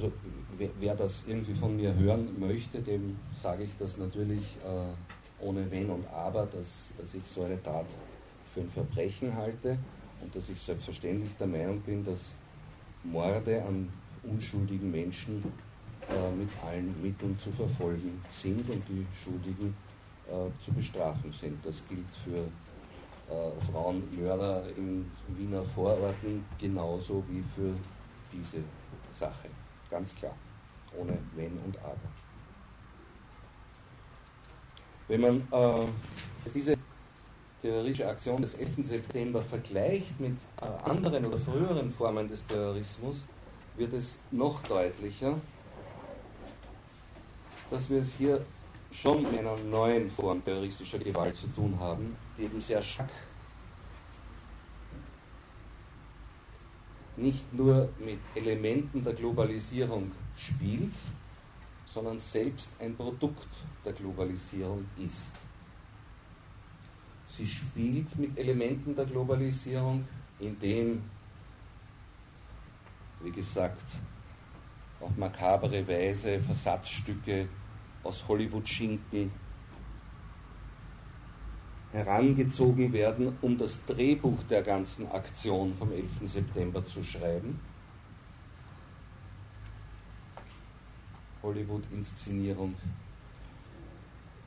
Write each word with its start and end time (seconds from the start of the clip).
also 0.00 0.12
wer, 0.56 0.70
wer, 0.78 0.94
das 0.94 1.24
irgendwie 1.26 1.54
von 1.54 1.76
mir 1.76 1.94
hören 1.94 2.28
möchte, 2.38 2.80
dem 2.80 3.18
sage 3.36 3.64
ich 3.64 3.70
das 3.78 3.98
natürlich 3.98 4.56
äh, 4.64 5.44
ohne 5.44 5.70
Wenn 5.70 5.90
und 5.90 6.06
Aber, 6.08 6.46
dass, 6.46 6.92
dass 6.98 7.14
ich 7.14 7.22
so 7.34 7.44
eine 7.44 7.62
Tat 7.62 7.86
für 8.48 8.60
ein 8.60 8.70
Verbrechen 8.70 9.34
halte 9.34 9.76
und 10.22 10.34
dass 10.34 10.48
ich 10.48 10.60
selbstverständlich 10.60 11.30
der 11.38 11.46
Meinung 11.46 11.80
bin, 11.80 12.04
dass 12.04 12.18
Morde 13.04 13.62
an 13.62 13.88
unschuldigen 14.22 14.90
Menschen 14.90 15.42
äh, 16.08 16.34
mit 16.34 16.48
allen 16.64 16.94
Mitteln 17.02 17.38
zu 17.38 17.50
verfolgen 17.50 18.22
sind 18.36 18.68
und 18.70 18.82
die 18.88 19.06
Schuldigen 19.22 19.74
äh, 20.28 20.64
zu 20.64 20.72
bestrafen 20.72 21.32
sind. 21.32 21.58
Das 21.64 21.76
gilt 21.88 22.06
für 22.24 22.40
äh, 23.32 23.70
Frauenmörder 23.70 24.64
in 24.76 25.10
Wiener 25.28 25.62
Vororten 25.62 26.44
genauso 26.58 27.22
wie 27.28 27.44
für 27.54 27.74
diese 28.32 28.62
Sache. 29.18 29.48
Ganz 29.90 30.14
klar. 30.14 30.34
Ohne 30.96 31.18
Wenn 31.34 31.58
und 31.58 31.78
Aber. 31.78 31.96
Wenn 35.08 35.20
man 35.20 35.36
äh, 35.50 35.86
diese 36.54 36.76
terroristische 37.60 38.08
Aktion 38.08 38.40
des 38.40 38.54
11. 38.54 38.86
September 38.86 39.42
vergleicht 39.42 40.18
mit 40.20 40.36
äh, 40.60 40.88
anderen 40.88 41.26
oder 41.26 41.38
früheren 41.38 41.92
Formen 41.92 42.28
des 42.28 42.46
Terrorismus, 42.46 43.26
wird 43.76 43.92
es 43.92 44.18
noch 44.30 44.62
deutlicher, 44.62 45.38
dass 47.70 47.90
wir 47.90 48.00
es 48.00 48.12
hier 48.14 48.44
schon 48.92 49.22
mit 49.22 49.38
einer 49.38 49.56
neuen 49.56 50.10
Form 50.10 50.44
terroristischer 50.44 50.98
Gewalt 50.98 51.36
zu 51.36 51.46
tun 51.48 51.76
haben, 51.78 52.16
die 52.36 52.44
eben 52.44 52.60
sehr 52.60 52.82
stark 52.82 53.10
nicht 57.20 57.52
nur 57.52 57.88
mit 57.98 58.18
Elementen 58.34 59.04
der 59.04 59.12
Globalisierung 59.12 60.10
spielt, 60.36 60.94
sondern 61.86 62.18
selbst 62.18 62.70
ein 62.78 62.96
Produkt 62.96 63.48
der 63.84 63.92
Globalisierung 63.92 64.86
ist. 64.98 65.32
Sie 67.28 67.46
spielt 67.46 68.16
mit 68.18 68.38
Elementen 68.38 68.94
der 68.94 69.04
Globalisierung, 69.04 70.06
indem, 70.38 71.02
wie 73.22 73.30
gesagt, 73.30 73.84
auf 75.00 75.16
makabere 75.16 75.86
Weise 75.86 76.40
Versatzstücke 76.40 77.48
aus 78.02 78.26
Hollywood-Schinken 78.26 79.30
herangezogen 81.92 82.92
werden, 82.92 83.36
um 83.42 83.58
das 83.58 83.84
Drehbuch 83.86 84.42
der 84.48 84.62
ganzen 84.62 85.10
Aktion 85.10 85.74
vom 85.76 85.92
11. 85.92 86.04
September 86.26 86.86
zu 86.86 87.02
schreiben. 87.02 87.58
Hollywood-Inszenierung 91.42 92.74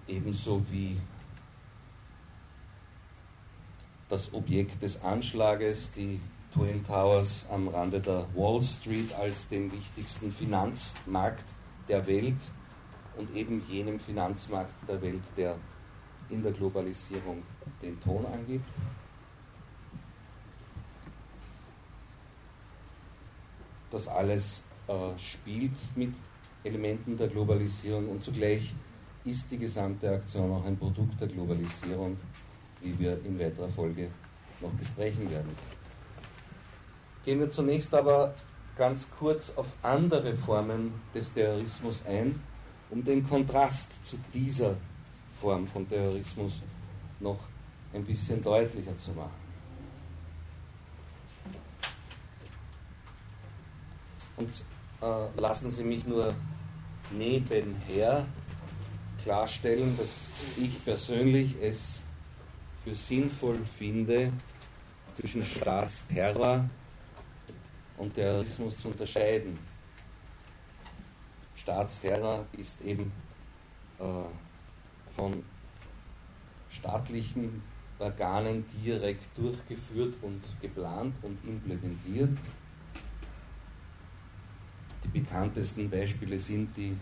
ebenso 0.08 0.64
wie 0.70 1.00
das 4.10 4.34
Objekt 4.34 4.82
des 4.82 5.04
Anschlages, 5.04 5.92
die 5.94 6.20
Twin 6.54 6.86
Towers 6.86 7.48
am 7.50 7.68
Rande 7.68 8.00
der 8.00 8.28
Wall 8.36 8.62
Street 8.62 9.12
als 9.16 9.48
dem 9.50 9.72
wichtigsten 9.72 10.32
Finanzmarkt 10.32 11.46
der 11.88 12.06
Welt 12.06 12.38
und 13.18 13.36
eben 13.36 13.64
jenem 13.68 14.00
Finanzmarkt 14.00 14.74
der 14.88 15.02
Welt, 15.02 15.24
der 15.36 15.56
in 16.30 16.44
der 16.44 16.52
Globalisierung 16.52 17.44
den 17.82 18.00
Ton 18.02 18.26
angibt. 18.26 18.66
Das 23.92 24.08
alles 24.08 24.64
äh, 24.88 25.18
spielt 25.20 25.74
mit 25.96 26.14
Elementen 26.64 27.18
der 27.18 27.28
Globalisierung 27.28 28.10
und 28.10 28.24
zugleich 28.24 28.74
ist 29.26 29.52
die 29.52 29.58
gesamte 29.58 30.10
Aktion 30.10 30.52
auch 30.52 30.66
ein 30.66 30.78
Produkt 30.78 31.20
der 31.22 31.28
Globalisierung, 31.28 32.18
wie 32.82 32.98
wir 33.00 33.24
in 33.24 33.40
weiterer 33.40 33.70
Folge 33.70 34.10
noch 34.60 34.72
besprechen 34.72 35.30
werden. 35.30 35.56
Gehen 37.24 37.40
wir 37.40 37.52
zunächst 37.52 37.94
aber 37.94 38.34
ganz 38.76 39.08
kurz 39.18 39.52
auf 39.56 39.68
andere 39.82 40.36
Formen 40.36 40.94
des 41.14 41.34
Terrorismus 41.34 42.06
ein, 42.06 42.42
um 42.90 43.04
den 43.04 43.28
Kontrast 43.28 43.92
zu 44.06 44.18
dieser 44.34 44.76
Form 45.44 45.68
von 45.68 45.88
Terrorismus 45.90 46.62
noch 47.20 47.38
ein 47.94 48.06
bisschen 48.06 48.42
deutlicher 48.42 48.98
zu 48.98 49.12
machen. 49.12 49.44
Und 54.38 54.50
äh, 55.02 55.42
lassen 55.42 55.70
Sie 55.70 55.84
mich 55.84 56.06
nur 56.06 56.34
nebenher 57.12 58.26
klarstellen, 59.22 59.98
dass 59.98 60.10
ich 60.56 60.84
persönlich 60.86 61.56
es 61.62 62.00
für 62.86 62.96
sinnvoll 62.96 63.60
finde, 63.78 64.32
zwischen 65.20 65.44
Staatsterror 65.44 66.70
und 67.98 68.16
Terrorismus 68.16 68.78
zu 68.78 68.88
unterscheiden. 68.88 69.60
Staatsterror 71.58 72.46
ist 72.58 72.82
eben 72.82 73.12
äh, 74.00 74.04
von 75.16 75.44
staatlichen 76.70 77.62
Organen 78.00 78.66
direkt 78.84 79.38
durchgeführt 79.38 80.16
und 80.22 80.42
geplant 80.62 81.16
und 81.22 81.38
implementiert. 81.46 82.38
Die 85.04 85.08
bekanntesten 85.20 85.90
Beispiele 85.90 86.40
sind 86.40 86.76
die 86.76 86.98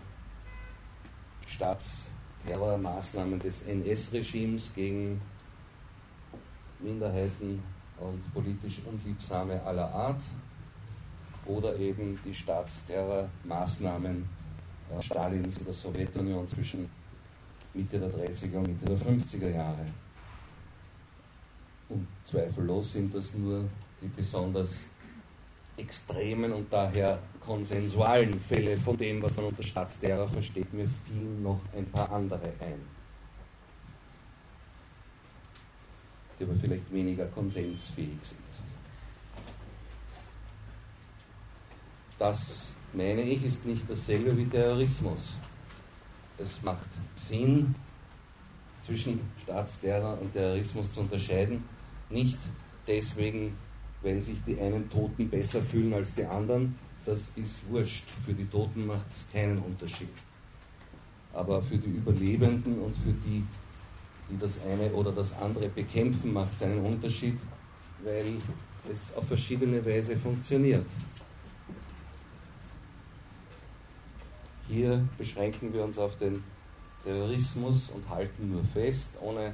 Staatsterrormaßnahmen 1.46 3.38
des 3.38 3.62
NS-Regimes 3.62 4.74
gegen 4.74 5.20
Minderheiten 6.80 7.62
und 7.98 8.34
politisch 8.34 8.80
Unliebsame 8.84 9.62
aller 9.62 9.92
Art 9.92 10.20
oder 11.46 11.76
eben 11.78 12.18
die 12.24 12.34
Staatsterrormaßnahmen 12.34 14.28
Stalins 15.00 15.58
in 15.58 15.64
der 15.64 15.74
Sowjetunion 15.74 16.48
zwischen 16.48 16.90
Mitte 17.74 17.98
der 17.98 18.10
30er 18.10 18.56
und 18.56 18.68
Mitte 18.68 18.84
der 18.84 18.98
50er 18.98 19.54
Jahre. 19.54 19.86
Und 21.88 22.06
zweifellos 22.24 22.92
sind 22.92 23.14
das 23.14 23.32
nur 23.34 23.64
die 24.00 24.08
besonders 24.08 24.84
extremen 25.76 26.52
und 26.52 26.72
daher 26.72 27.18
konsensualen 27.40 28.38
Fälle 28.40 28.76
von 28.76 28.96
dem, 28.96 29.22
was 29.22 29.36
man 29.36 29.46
unter 29.46 29.62
Staatsterror 29.62 30.28
versteht. 30.28 30.72
Mir 30.72 30.88
fielen 31.06 31.42
noch 31.42 31.60
ein 31.74 31.86
paar 31.86 32.10
andere 32.12 32.52
ein, 32.60 32.80
die 36.38 36.44
aber 36.44 36.54
vielleicht 36.60 36.92
weniger 36.92 37.26
konsensfähig 37.26 38.18
sind. 38.22 38.40
Das, 42.18 42.66
meine 42.92 43.22
ich, 43.22 43.44
ist 43.44 43.66
nicht 43.66 43.82
dasselbe 43.88 44.36
wie 44.36 44.46
Terrorismus 44.46 45.18
es 46.42 46.62
macht 46.62 46.88
Sinn, 47.16 47.74
zwischen 48.84 49.20
Staatsterror 49.42 50.18
und 50.20 50.32
Terrorismus 50.32 50.92
zu 50.92 51.00
unterscheiden. 51.00 51.64
Nicht 52.10 52.38
deswegen, 52.86 53.56
weil 54.02 54.20
sich 54.20 54.36
die 54.46 54.60
einen 54.60 54.90
Toten 54.90 55.28
besser 55.28 55.62
fühlen 55.62 55.94
als 55.94 56.14
die 56.14 56.24
anderen, 56.24 56.76
das 57.06 57.18
ist 57.36 57.68
wurscht. 57.68 58.04
Für 58.24 58.32
die 58.32 58.44
Toten 58.46 58.86
macht 58.86 59.06
es 59.10 59.32
keinen 59.32 59.58
Unterschied. 59.58 60.10
Aber 61.32 61.62
für 61.62 61.78
die 61.78 61.90
Überlebenden 61.90 62.80
und 62.80 62.94
für 62.96 63.12
die, 63.24 63.42
die 64.28 64.38
das 64.38 64.52
eine 64.68 64.92
oder 64.92 65.12
das 65.12 65.32
andere 65.40 65.68
bekämpfen, 65.68 66.32
macht 66.32 66.54
es 66.56 66.62
einen 66.62 66.84
Unterschied, 66.84 67.38
weil 68.04 68.34
es 68.92 69.16
auf 69.16 69.26
verschiedene 69.26 69.84
Weise 69.84 70.16
funktioniert. 70.16 70.84
Hier 74.72 75.06
beschränken 75.18 75.70
wir 75.74 75.84
uns 75.84 75.98
auf 75.98 76.16
den 76.16 76.42
Terrorismus 77.04 77.90
und 77.90 78.08
halten 78.08 78.52
nur 78.52 78.64
fest, 78.64 79.08
ohne 79.20 79.52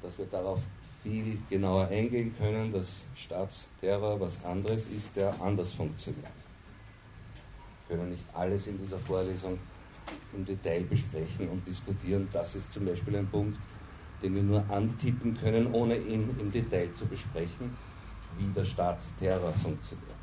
dass 0.00 0.16
wir 0.16 0.26
darauf 0.26 0.60
viel 1.02 1.38
genauer 1.50 1.88
eingehen 1.88 2.32
können, 2.38 2.72
dass 2.72 3.00
Staatsterror 3.16 4.20
was 4.20 4.44
anderes 4.44 4.82
ist, 4.96 5.16
der 5.16 5.34
anders 5.42 5.72
funktioniert. 5.72 6.24
Wir 7.88 7.96
können 7.96 8.10
nicht 8.10 8.24
alles 8.32 8.68
in 8.68 8.78
dieser 8.78 9.00
Vorlesung 9.00 9.58
im 10.32 10.46
Detail 10.46 10.82
besprechen 10.84 11.48
und 11.48 11.66
diskutieren. 11.66 12.28
Das 12.32 12.54
ist 12.54 12.72
zum 12.72 12.86
Beispiel 12.86 13.16
ein 13.16 13.26
Punkt, 13.26 13.58
den 14.22 14.36
wir 14.36 14.42
nur 14.44 14.64
antippen 14.70 15.36
können, 15.36 15.74
ohne 15.74 15.96
ihn 15.96 16.30
im 16.38 16.52
Detail 16.52 16.88
zu 16.94 17.06
besprechen, 17.06 17.76
wie 18.38 18.46
der 18.52 18.64
Staatsterror 18.64 19.52
funktioniert. 19.52 20.21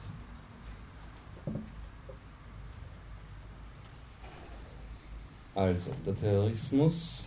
Also, 5.59 5.91
der 6.05 6.17
Terrorismus 6.17 7.23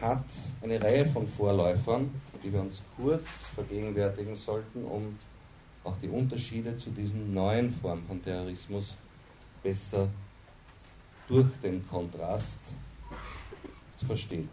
hat 0.00 0.24
eine 0.62 0.80
Reihe 0.80 1.06
von 1.06 1.26
Vorläufern, 1.26 2.08
die 2.40 2.52
wir 2.52 2.60
uns 2.60 2.80
kurz 2.96 3.28
vergegenwärtigen 3.52 4.36
sollten, 4.36 4.84
um 4.84 5.18
auch 5.82 5.96
die 6.00 6.08
Unterschiede 6.08 6.78
zu 6.78 6.90
diesen 6.90 7.34
neuen 7.34 7.74
Formen 7.74 8.06
von 8.06 8.22
Terrorismus 8.22 8.94
besser 9.60 10.08
durch 11.26 11.48
den 11.64 11.84
Kontrast 11.88 12.60
zu 13.98 14.06
verstehen. 14.06 14.48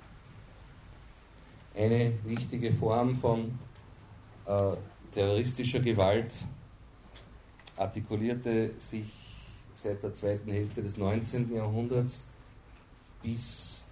Eine 1.76 2.14
wichtige 2.26 2.74
Form 2.74 3.16
von 3.18 3.60
äh, 4.48 4.72
terroristischer 5.14 5.82
Gewalt 5.82 6.32
artikulierte 7.78 8.72
sich 8.80 9.06
seit 9.76 10.02
der 10.02 10.16
zweiten 10.16 10.50
Hälfte 10.50 10.82
des 10.82 10.98
19. 10.98 11.54
Jahrhunderts 11.54 12.31
bis 13.22 13.84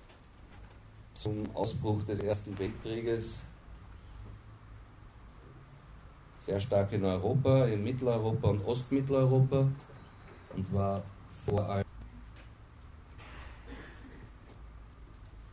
zum 1.13 1.43
Ausbruch 1.55 2.03
des 2.05 2.19
Ersten 2.19 2.57
Weltkrieges 2.57 3.41
sehr 6.45 6.59
stark 6.59 6.91
in 6.93 7.05
Europa, 7.05 7.65
in 7.65 7.83
Mitteleuropa 7.83 8.49
und 8.49 8.65
Ostmitteleuropa 8.65 9.67
und 10.55 10.73
war 10.73 11.03
vor 11.45 11.69
allem 11.69 11.85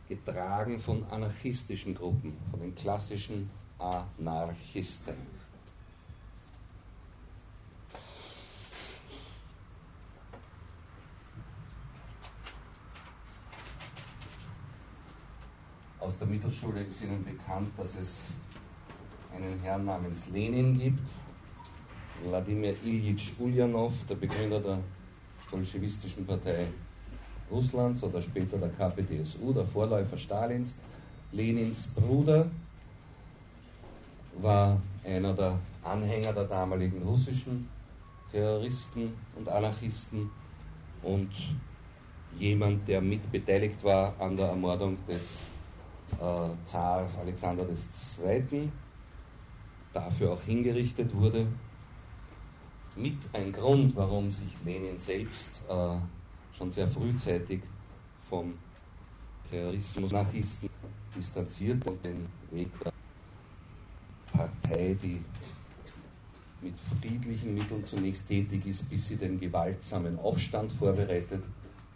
getragen 0.07 0.79
von 0.79 1.05
anarchistischen 1.11 1.93
Gruppen, 1.93 2.35
von 2.49 2.61
den 2.61 2.73
klassischen 2.73 3.49
Anarchisten. 3.77 5.15
Aus 16.07 16.17
der 16.19 16.27
Mittelschule 16.27 16.83
ist 16.83 17.03
Ihnen 17.03 17.21
bekannt, 17.21 17.69
dass 17.75 17.89
es 18.01 18.27
einen 19.35 19.59
Herrn 19.59 19.83
namens 19.83 20.21
Lenin 20.31 20.79
gibt, 20.79 21.01
Wladimir 22.23 22.75
Ilyich 22.81 23.37
Ulyanov, 23.37 23.91
der 24.07 24.15
Begründer 24.15 24.61
der 24.61 24.79
bolschewistischen 25.51 26.25
Partei 26.25 26.67
Russlands 27.51 28.01
oder 28.03 28.21
später 28.21 28.57
der 28.57 28.69
KPDSU, 28.69 29.51
der 29.51 29.65
Vorläufer 29.65 30.17
Stalins. 30.17 30.69
Lenins 31.33 31.87
Bruder 31.87 32.49
war 34.37 34.81
einer 35.03 35.33
der 35.33 35.59
Anhänger 35.83 36.31
der 36.31 36.45
damaligen 36.45 37.03
russischen 37.03 37.67
Terroristen 38.31 39.11
und 39.35 39.49
Anarchisten 39.49 40.29
und 41.03 41.31
jemand, 42.39 42.87
der 42.87 43.01
mit 43.01 43.29
beteiligt 43.29 43.83
war 43.83 44.13
an 44.17 44.37
der 44.37 44.47
Ermordung 44.47 44.97
des 45.05 45.56
äh, 46.13 46.49
Zars 46.65 47.17
Alexander 47.19 47.65
II 48.23 48.69
dafür 49.93 50.33
auch 50.33 50.41
hingerichtet 50.41 51.13
wurde. 51.15 51.47
Mit 52.95 53.17
ein 53.33 53.51
Grund, 53.51 53.95
warum 53.95 54.31
sich 54.31 54.53
Lenin 54.65 54.97
selbst 54.99 55.61
äh, 55.69 55.97
schon 56.57 56.71
sehr 56.71 56.87
frühzeitig 56.87 57.61
vom 58.27 58.53
Terrorismus 59.49 60.11
Nachisten 60.11 60.69
distanziert 61.15 61.85
und 61.85 62.03
den 62.03 62.25
Weg 62.51 62.69
der 62.83 62.91
Partei, 64.31 64.95
die 65.01 65.21
mit 66.61 66.73
friedlichen 66.99 67.53
Mitteln 67.53 67.85
zunächst 67.85 68.27
tätig 68.27 68.65
ist, 68.65 68.89
bis 68.89 69.09
sie 69.09 69.15
den 69.15 69.39
gewaltsamen 69.39 70.17
Aufstand 70.19 70.71
vorbereitet, 70.73 71.43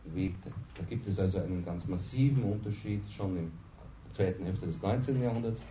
wählte. 0.06 0.52
Da 0.78 0.84
gibt 0.88 1.08
es 1.08 1.20
also 1.20 1.40
einen 1.40 1.66
ganz 1.66 1.88
massiven 1.88 2.44
Unterschied 2.44 3.02
schon 3.12 3.36
der 3.36 3.52
zweiten 4.14 4.46
Hälfte 4.46 4.68
des 4.68 4.82
19. 4.82 5.22
Jahrhunderts 5.22 5.62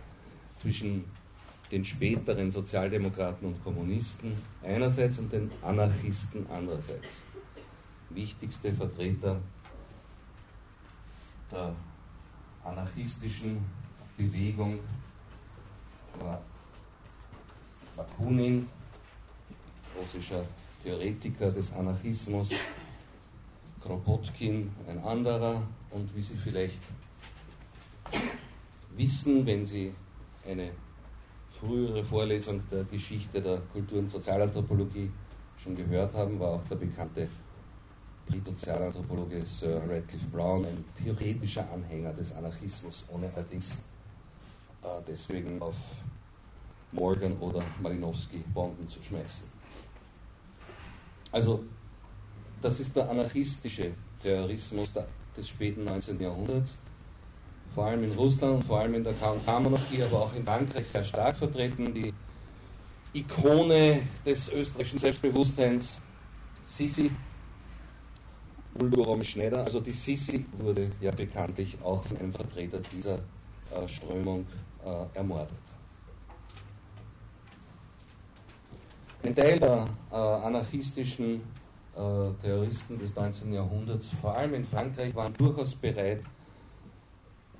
zwischen 0.61 1.05
den 1.71 1.85
späteren 1.85 2.51
Sozialdemokraten 2.51 3.47
und 3.47 3.63
Kommunisten 3.63 4.33
einerseits 4.63 5.17
und 5.19 5.31
den 5.31 5.49
Anarchisten 5.61 6.45
andererseits. 6.49 7.23
Wichtigste 8.09 8.73
Vertreter 8.73 9.37
der 11.51 11.73
anarchistischen 12.63 13.63
Bewegung 14.17 14.79
war 16.19 16.41
Bakunin, 17.95 18.67
russischer 19.97 20.43
Theoretiker 20.83 21.51
des 21.51 21.73
Anarchismus, 21.73 22.49
Kropotkin, 23.81 24.71
ein 24.87 25.03
anderer 25.03 25.63
und 25.91 26.15
wie 26.15 26.21
Sie 26.21 26.37
vielleicht 26.37 26.81
wissen, 29.01 29.45
wenn 29.45 29.65
Sie 29.65 29.93
eine 30.47 30.71
frühere 31.59 32.03
Vorlesung 32.03 32.61
der 32.71 32.83
Geschichte 32.83 33.41
der 33.41 33.57
Kultur- 33.73 33.99
und 33.99 34.11
Sozialanthropologie 34.11 35.09
schon 35.57 35.75
gehört 35.75 36.13
haben, 36.13 36.39
war 36.39 36.51
auch 36.51 36.63
der 36.69 36.75
bekannte 36.75 37.27
Sozialanthropologe 38.45 39.45
Sir 39.45 39.81
Radcliffe 39.89 40.27
Brown 40.31 40.65
ein 40.65 40.85
theoretischer 40.97 41.67
Anhänger 41.71 42.13
des 42.13 42.33
Anarchismus, 42.33 43.03
ohne 43.11 43.31
allerdings 43.35 43.83
äh, 44.83 44.87
deswegen 45.07 45.61
auf 45.61 45.75
Morgan 46.91 47.37
oder 47.39 47.63
Malinowski 47.81 48.43
Bomben 48.53 48.87
zu 48.87 49.03
schmeißen. 49.03 49.49
Also, 51.31 51.63
das 52.61 52.79
ist 52.79 52.95
der 52.95 53.09
anarchistische 53.09 53.91
Terrorismus 54.21 54.93
des 55.35 55.49
späten 55.49 55.83
19. 55.83 56.19
Jahrhunderts 56.21 56.77
vor 57.73 57.85
allem 57.85 58.03
in 58.03 58.11
Russland, 58.11 58.63
vor 58.63 58.79
allem 58.79 58.95
in 58.95 59.03
der 59.03 59.13
KK-Monarchie, 59.13 60.03
aber 60.03 60.23
auch 60.23 60.35
in 60.35 60.43
Frankreich 60.43 60.87
sehr 60.87 61.03
stark 61.03 61.37
vertreten. 61.37 61.93
Die 61.93 62.13
Ikone 63.13 64.01
des 64.25 64.51
österreichischen 64.51 64.99
Selbstbewusstseins, 64.99 65.93
Sisi, 66.67 67.11
Uldorom 68.79 69.23
Schneider, 69.23 69.65
also 69.65 69.79
die 69.79 69.91
Sisi 69.91 70.45
wurde 70.57 70.91
ja 71.01 71.11
bekanntlich 71.11 71.77
auch 71.83 72.03
von 72.05 72.17
einem 72.17 72.33
Vertreter 72.33 72.79
dieser 72.79 73.15
äh, 73.15 73.87
Strömung 73.87 74.45
äh, 74.85 75.17
ermordet. 75.17 75.49
Ein 79.23 79.35
Teil 79.35 79.59
der 79.59 79.85
äh, 80.11 80.15
anarchistischen 80.15 81.41
äh, 81.95 82.31
Terroristen 82.41 82.97
des 82.97 83.15
19. 83.15 83.53
Jahrhunderts, 83.53 84.07
vor 84.21 84.35
allem 84.35 84.55
in 84.55 84.65
Frankreich, 84.65 85.13
waren 85.13 85.33
durchaus 85.33 85.75
bereit, 85.75 86.21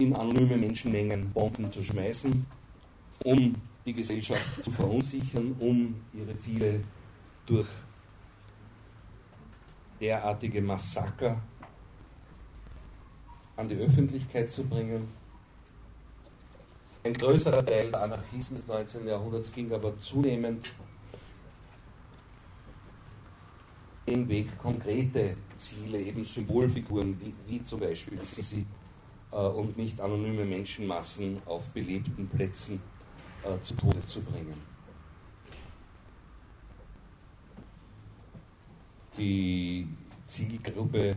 in 0.01 0.15
anonyme 0.15 0.57
Menschenmengen 0.57 1.31
Bomben 1.31 1.71
zu 1.71 1.83
schmeißen, 1.83 2.45
um 3.23 3.55
die 3.85 3.93
Gesellschaft 3.93 4.63
zu 4.63 4.71
verunsichern, 4.71 5.55
um 5.59 5.95
ihre 6.13 6.37
Ziele 6.39 6.83
durch 7.45 7.67
derartige 9.99 10.61
Massaker 10.61 11.39
an 13.55 13.69
die 13.69 13.75
Öffentlichkeit 13.75 14.51
zu 14.51 14.63
bringen. 14.63 15.07
Ein 17.03 17.13
größerer 17.13 17.63
Teil 17.65 17.91
der 17.91 18.01
Anarchisten 18.01 18.57
des 18.57 18.67
19. 18.67 19.07
Jahrhunderts 19.07 19.51
ging 19.51 19.71
aber 19.71 19.99
zunehmend 19.99 20.73
den 24.07 24.27
Weg, 24.27 24.57
konkrete 24.57 25.35
Ziele, 25.59 25.99
eben 26.01 26.23
Symbolfiguren, 26.23 27.19
wie, 27.21 27.33
wie 27.47 27.63
zum 27.63 27.79
Beispiel 27.79 28.19
Sisi 28.25 28.61
äh, 28.61 28.80
und 29.37 29.77
nicht 29.77 29.99
anonyme 30.01 30.45
Menschenmassen 30.45 31.41
auf 31.45 31.63
belebten 31.69 32.27
Plätzen 32.27 32.81
äh, 33.43 33.61
zu 33.63 33.75
Tode 33.75 34.05
zu 34.05 34.21
bringen. 34.21 34.53
Die 39.17 39.87
Zielgruppe, 40.27 41.15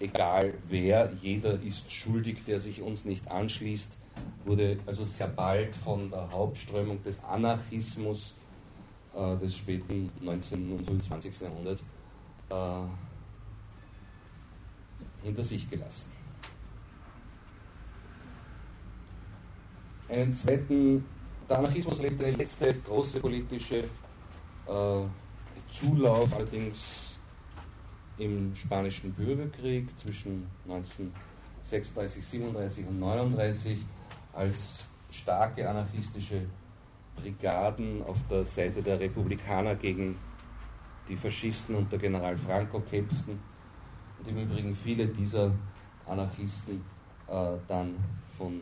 egal 0.00 0.54
wer, 0.68 1.12
jeder 1.20 1.60
ist 1.62 1.92
schuldig, 1.92 2.44
der 2.46 2.60
sich 2.60 2.80
uns 2.80 3.04
nicht 3.04 3.28
anschließt, 3.30 3.92
wurde 4.44 4.78
also 4.86 5.04
sehr 5.04 5.28
bald 5.28 5.74
von 5.74 6.10
der 6.10 6.30
Hauptströmung 6.30 7.02
des 7.02 7.22
Anarchismus 7.24 8.34
äh, 9.14 9.36
des 9.36 9.56
späten 9.56 10.10
19. 10.20 10.72
und 10.72 10.84
25. 10.86 11.40
Jahrhunderts 11.40 11.82
äh, 12.50 12.82
hinter 15.24 15.44
sich 15.44 15.68
gelassen. 15.68 16.15
Einen 20.08 20.34
zweiten, 20.36 21.04
der 21.48 21.58
Anarchismus 21.58 21.98
erlebte 21.98 22.26
eine 22.26 22.36
letzte 22.36 22.74
große 22.74 23.20
politische 23.20 23.84
äh, 24.66 25.00
Zulauf, 25.72 26.32
allerdings 26.34 27.16
im 28.18 28.54
Spanischen 28.54 29.12
Bürgerkrieg 29.12 29.88
zwischen 29.98 30.46
1936, 30.64 32.24
37 32.24 32.86
und 32.86 33.00
39, 33.00 33.78
als 34.32 34.84
starke 35.10 35.68
anarchistische 35.68 36.42
Brigaden 37.16 38.02
auf 38.04 38.16
der 38.30 38.44
Seite 38.44 38.82
der 38.82 39.00
Republikaner 39.00 39.74
gegen 39.74 40.16
die 41.08 41.16
Faschisten 41.16 41.76
unter 41.76 41.98
General 41.98 42.36
Franco 42.36 42.80
kämpften 42.80 43.38
und 44.18 44.28
im 44.28 44.38
Übrigen 44.38 44.74
viele 44.74 45.06
dieser 45.06 45.52
Anarchisten 46.06 46.82
äh, 47.28 47.56
dann 47.68 47.94
von 48.36 48.60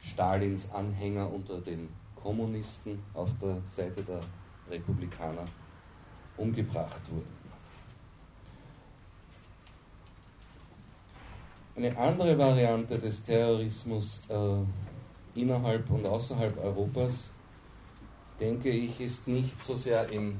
Stalins 0.00 0.70
Anhänger 0.72 1.32
unter 1.32 1.60
den 1.60 1.88
Kommunisten 2.14 3.02
auf 3.14 3.30
der 3.40 3.56
Seite 3.74 4.02
der 4.02 4.20
Republikaner 4.70 5.44
umgebracht 6.36 7.00
wurden. 7.10 7.38
Eine 11.76 11.96
andere 11.96 12.36
Variante 12.36 12.98
des 12.98 13.22
Terrorismus 13.24 14.20
äh, 14.28 15.40
innerhalb 15.40 15.88
und 15.90 16.04
außerhalb 16.04 16.58
Europas, 16.58 17.30
denke 18.40 18.70
ich, 18.70 18.98
ist 19.00 19.28
nicht 19.28 19.62
so 19.64 19.76
sehr 19.76 20.08
im 20.08 20.36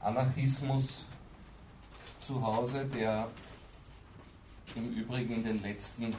Anarchismus 0.00 1.04
zu 2.18 2.44
Hause, 2.44 2.84
der 2.86 3.28
im 4.74 4.92
Übrigen 4.92 5.34
in 5.34 5.44
den 5.44 5.62
letzten 5.62 6.10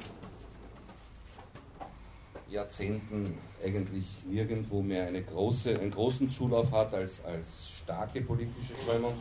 Jahrzehnten 2.53 3.37
eigentlich 3.63 4.05
nirgendwo 4.29 4.81
mehr 4.81 5.07
eine 5.07 5.23
große, 5.23 5.79
einen 5.79 5.91
großen 5.91 6.29
Zulauf 6.31 6.71
hat 6.71 6.93
als, 6.93 7.23
als 7.25 7.69
starke 7.83 8.21
politische 8.21 8.75
Strömung. 8.81 9.13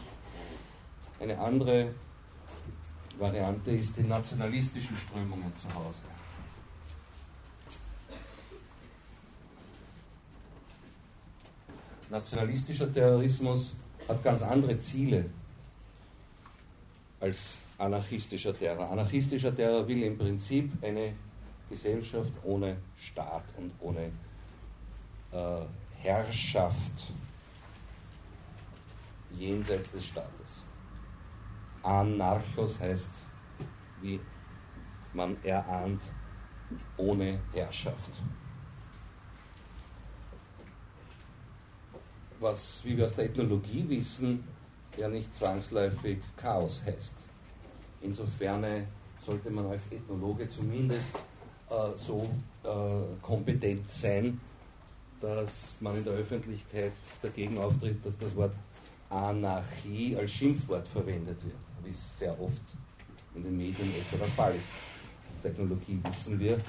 Eine 1.18 1.38
andere 1.38 1.88
Variante 3.18 3.70
ist 3.70 3.96
die 3.96 4.02
nationalistischen 4.02 4.96
Strömungen 4.96 5.52
zu 5.56 5.74
Hause. 5.74 6.02
Nationalistischer 12.10 12.92
Terrorismus 12.92 13.72
hat 14.06 14.22
ganz 14.22 14.42
andere 14.42 14.78
Ziele 14.78 15.24
als 17.20 17.56
anarchistischer 17.78 18.56
Terror. 18.58 18.90
Anarchistischer 18.90 19.56
Terror 19.56 19.88
will 19.88 20.02
im 20.02 20.18
Prinzip 20.18 20.70
eine 20.82 21.14
Gesellschaft 21.72 22.32
ohne 22.44 22.76
Staat 22.98 23.44
und 23.56 23.72
ohne 23.80 24.12
äh, 25.32 25.64
Herrschaft 26.02 27.12
jenseits 29.34 29.90
des 29.90 30.04
Staates. 30.04 30.64
Anarchos 31.82 32.78
heißt, 32.78 33.14
wie 34.02 34.20
man 35.14 35.42
erahnt, 35.42 36.02
ohne 36.96 37.40
Herrschaft. 37.54 38.12
Was, 42.38 42.84
wie 42.84 42.96
wir 42.96 43.06
aus 43.06 43.14
der 43.14 43.26
Ethnologie 43.26 43.84
wissen, 43.88 44.44
ja 44.96 45.08
nicht 45.08 45.34
zwangsläufig 45.36 46.18
Chaos 46.36 46.82
heißt. 46.84 47.16
Insofern 48.02 48.86
sollte 49.24 49.50
man 49.50 49.66
als 49.66 49.90
Ethnologe 49.90 50.48
zumindest 50.48 51.14
äh, 51.14 51.31
so 51.96 52.28
äh, 52.64 52.68
kompetent 53.22 53.90
sein, 53.90 54.40
dass 55.20 55.74
man 55.80 55.96
in 55.96 56.04
der 56.04 56.14
Öffentlichkeit 56.14 56.92
dagegen 57.22 57.58
auftritt, 57.58 58.04
dass 58.04 58.14
das 58.18 58.34
Wort 58.36 58.54
Anarchie 59.10 60.16
als 60.16 60.32
Schimpfwort 60.32 60.86
verwendet 60.88 61.42
wird 61.44 61.54
wie 61.84 61.90
es 61.90 62.18
sehr 62.18 62.38
oft 62.40 62.60
in 63.34 63.42
den 63.42 63.56
Medien 63.56 63.92
etwa 63.94 64.16
der 64.18 64.28
Fall 64.28 64.54
ist. 64.54 64.68
Technologie 65.42 65.98
wissen 66.04 66.38
wir, 66.38 66.60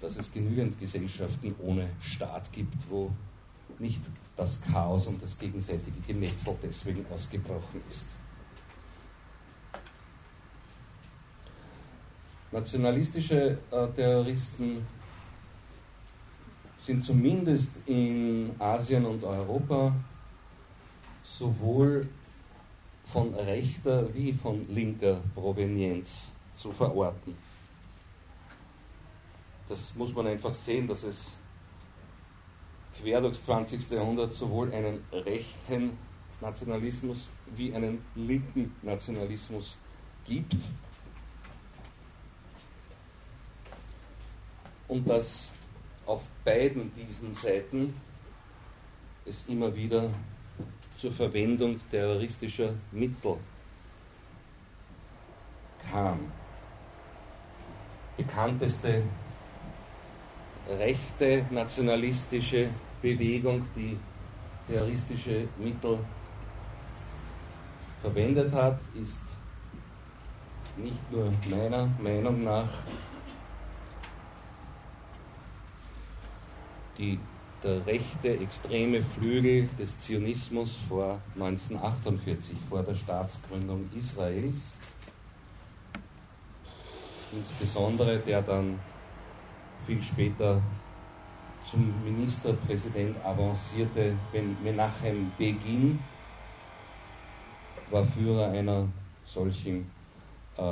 dass 0.00 0.16
es 0.16 0.32
genügend 0.32 0.78
Gesellschaften 0.78 1.54
ohne 1.62 1.88
Staat 2.06 2.52
gibt, 2.52 2.76
wo 2.88 3.10
nicht 3.78 4.00
das 4.36 4.60
Chaos 4.60 5.06
und 5.06 5.22
das 5.22 5.38
gegenseitige 5.38 6.00
Gemetzel 6.06 6.56
deswegen 6.62 7.04
ausgebrochen 7.12 7.80
ist. 7.90 8.04
Nationalistische 12.50 13.58
äh, 13.70 13.86
Terroristen 13.88 14.86
sind 16.82 17.04
zumindest 17.04 17.72
in 17.86 18.50
Asien 18.58 19.04
und 19.04 19.22
Europa 19.22 19.94
sowohl 21.22 22.08
von 23.12 23.34
rechter 23.34 24.12
wie 24.14 24.32
von 24.32 24.66
linker 24.74 25.20
Provenienz 25.34 26.32
zu 26.56 26.72
verorten. 26.72 27.36
Das 29.68 29.94
muss 29.96 30.14
man 30.14 30.26
einfach 30.28 30.54
sehen, 30.54 30.88
dass 30.88 31.04
es 31.04 31.32
quer 33.00 33.20
durchs 33.20 33.44
20. 33.44 33.90
Jahrhundert 33.90 34.32
sowohl 34.32 34.72
einen 34.72 35.04
rechten 35.12 35.98
Nationalismus 36.40 37.18
wie 37.54 37.74
einen 37.74 38.02
linken 38.14 38.74
Nationalismus 38.82 39.76
gibt. 40.24 40.56
Und 44.88 45.08
dass 45.08 45.50
auf 46.06 46.22
beiden 46.44 46.90
diesen 46.94 47.34
Seiten 47.34 47.94
es 49.26 49.44
immer 49.46 49.74
wieder 49.74 50.10
zur 50.98 51.12
Verwendung 51.12 51.78
terroristischer 51.90 52.72
Mittel 52.90 53.36
kam. 55.90 56.32
Bekannteste 58.16 59.02
rechte 60.68 61.46
nationalistische 61.50 62.68
Bewegung, 63.00 63.64
die 63.76 63.96
terroristische 64.66 65.48
Mittel 65.58 65.98
verwendet 68.02 68.52
hat, 68.52 68.78
ist 68.94 69.22
nicht 70.76 71.12
nur 71.12 71.32
meiner 71.50 71.88
Meinung 72.00 72.44
nach 72.44 72.68
die 76.98 77.18
der 77.62 77.84
rechte 77.86 78.38
extreme 78.38 79.02
Flügel 79.02 79.68
des 79.78 80.00
Zionismus 80.00 80.76
vor 80.88 81.20
1948, 81.34 82.56
vor 82.68 82.82
der 82.82 82.94
Staatsgründung 82.94 83.88
Israels. 83.96 84.56
Insbesondere 87.32 88.18
der 88.20 88.42
dann 88.42 88.78
viel 89.86 90.02
später 90.02 90.62
zum 91.68 91.92
Ministerpräsident 92.04 93.16
avancierte 93.24 94.14
Menachem 94.62 95.32
Begin 95.36 95.98
war 97.90 98.06
Führer 98.06 98.50
einer 98.50 98.86
solchen 99.26 99.90
äh, 100.56 100.62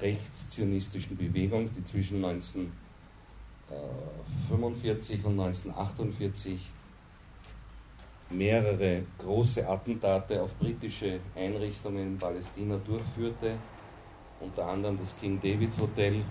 rechtszionistischen 0.00 1.16
Bewegung, 1.16 1.70
die 1.76 1.84
zwischen 1.84 2.20
19 2.20 2.70
1945 3.70 5.24
und 5.24 5.40
1948 5.40 6.70
mehrere 8.30 9.02
große 9.18 9.66
Attentate 9.68 10.42
auf 10.42 10.54
britische 10.54 11.20
Einrichtungen 11.36 12.14
in 12.14 12.18
Palästina 12.18 12.76
durchführte, 12.84 13.56
unter 14.40 14.66
anderem 14.66 14.98
das 14.98 15.18
King 15.18 15.40
David 15.40 15.70
Hotel 15.78 16.22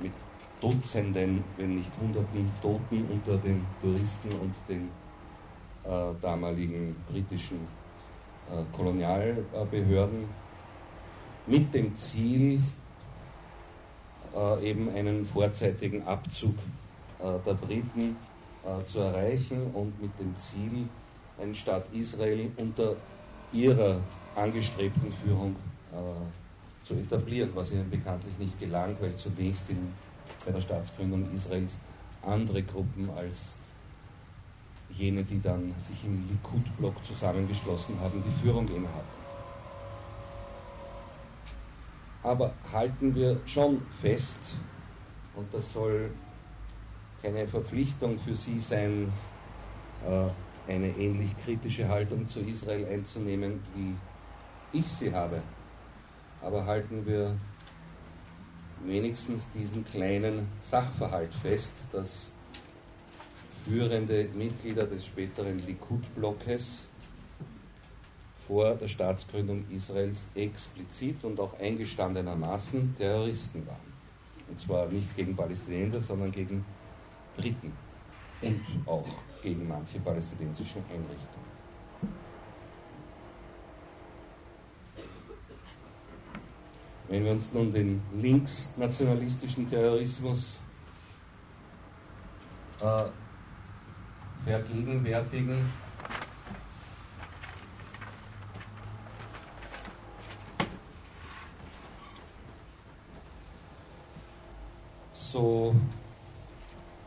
mit 0.00 0.12
Dutzenden, 0.60 1.44
wenn 1.56 1.76
nicht 1.76 1.90
Hunderten 2.00 2.50
Toten 2.62 3.06
unter 3.10 3.36
den 3.38 3.66
Touristen 3.80 4.30
und 4.40 4.54
den 4.68 4.90
äh, 5.84 6.14
damaligen 6.20 6.96
britischen 7.10 7.60
äh, 8.50 8.62
Kolonialbehörden, 8.74 10.24
mit 11.46 11.74
dem 11.74 11.96
Ziel, 11.98 12.60
äh, 14.36 14.70
eben 14.70 14.90
einen 14.94 15.24
vorzeitigen 15.24 16.06
Abzug 16.06 16.54
äh, 17.20 17.38
der 17.46 17.54
Briten 17.54 18.16
äh, 18.64 18.86
zu 18.92 18.98
erreichen 19.00 19.70
und 19.72 20.00
mit 20.00 20.10
dem 20.20 20.34
Ziel, 20.38 20.86
einen 21.40 21.54
Staat 21.54 21.86
Israel 21.94 22.50
unter 22.58 22.96
ihrer 23.52 23.98
angestrebten 24.34 25.12
Führung 25.12 25.56
zu 26.84 26.94
etablieren, 26.94 27.50
was 27.54 27.72
ihnen 27.72 27.88
bekanntlich 27.90 28.36
nicht 28.38 28.58
gelang, 28.58 28.96
weil 29.00 29.14
zunächst 29.16 29.68
in, 29.70 29.92
bei 30.44 30.52
der 30.52 30.60
Staatsgründung 30.60 31.28
Israels 31.34 31.72
andere 32.22 32.62
Gruppen 32.62 33.08
als 33.16 33.54
jene, 34.90 35.22
die 35.24 35.40
dann 35.40 35.74
sich 35.88 36.04
im 36.04 36.26
Likud-Block 36.28 36.94
zusammengeschlossen 37.06 37.98
haben, 38.00 38.22
die 38.26 38.42
Führung 38.42 38.66
innehatten. 38.68 39.25
Aber 42.26 42.52
halten 42.72 43.14
wir 43.14 43.38
schon 43.46 43.80
fest, 44.02 44.40
und 45.36 45.46
das 45.54 45.72
soll 45.72 46.10
keine 47.22 47.46
Verpflichtung 47.46 48.18
für 48.18 48.34
Sie 48.34 48.58
sein, 48.58 49.12
äh, 50.04 50.72
eine 50.72 50.88
ähnlich 50.88 51.30
kritische 51.44 51.86
Haltung 51.86 52.28
zu 52.28 52.40
Israel 52.40 52.84
einzunehmen, 52.86 53.60
wie 53.76 53.94
ich 54.76 54.88
sie 54.88 55.14
habe. 55.14 55.40
Aber 56.42 56.66
halten 56.66 57.06
wir 57.06 57.32
wenigstens 58.84 59.44
diesen 59.54 59.84
kleinen 59.84 60.48
Sachverhalt 60.62 61.32
fest, 61.32 61.74
dass 61.92 62.32
führende 63.64 64.28
Mitglieder 64.34 64.84
des 64.84 65.06
späteren 65.06 65.60
Likud-Blockes 65.64 66.88
vor 68.46 68.74
der 68.74 68.88
Staatsgründung 68.88 69.64
Israels 69.70 70.18
explizit 70.34 71.22
und 71.24 71.38
auch 71.40 71.58
eingestandenermaßen 71.58 72.96
Terroristen 72.96 73.66
waren. 73.66 73.76
Und 74.48 74.60
zwar 74.60 74.86
nicht 74.86 75.16
gegen 75.16 75.34
Palästinenser, 75.34 76.00
sondern 76.00 76.30
gegen 76.30 76.64
Briten 77.36 77.72
und 78.42 78.60
auch 78.86 79.06
gegen 79.42 79.66
manche 79.66 79.98
palästinensische 79.98 80.78
Einrichtungen. 80.78 81.46
Wenn 87.08 87.24
wir 87.24 87.32
uns 87.32 87.52
nun 87.52 87.72
den 87.72 88.02
linksnationalistischen 88.20 89.70
Terrorismus 89.70 90.54
äh, 92.80 93.04
vergegenwärtigen, 94.44 95.85
so 105.36 105.74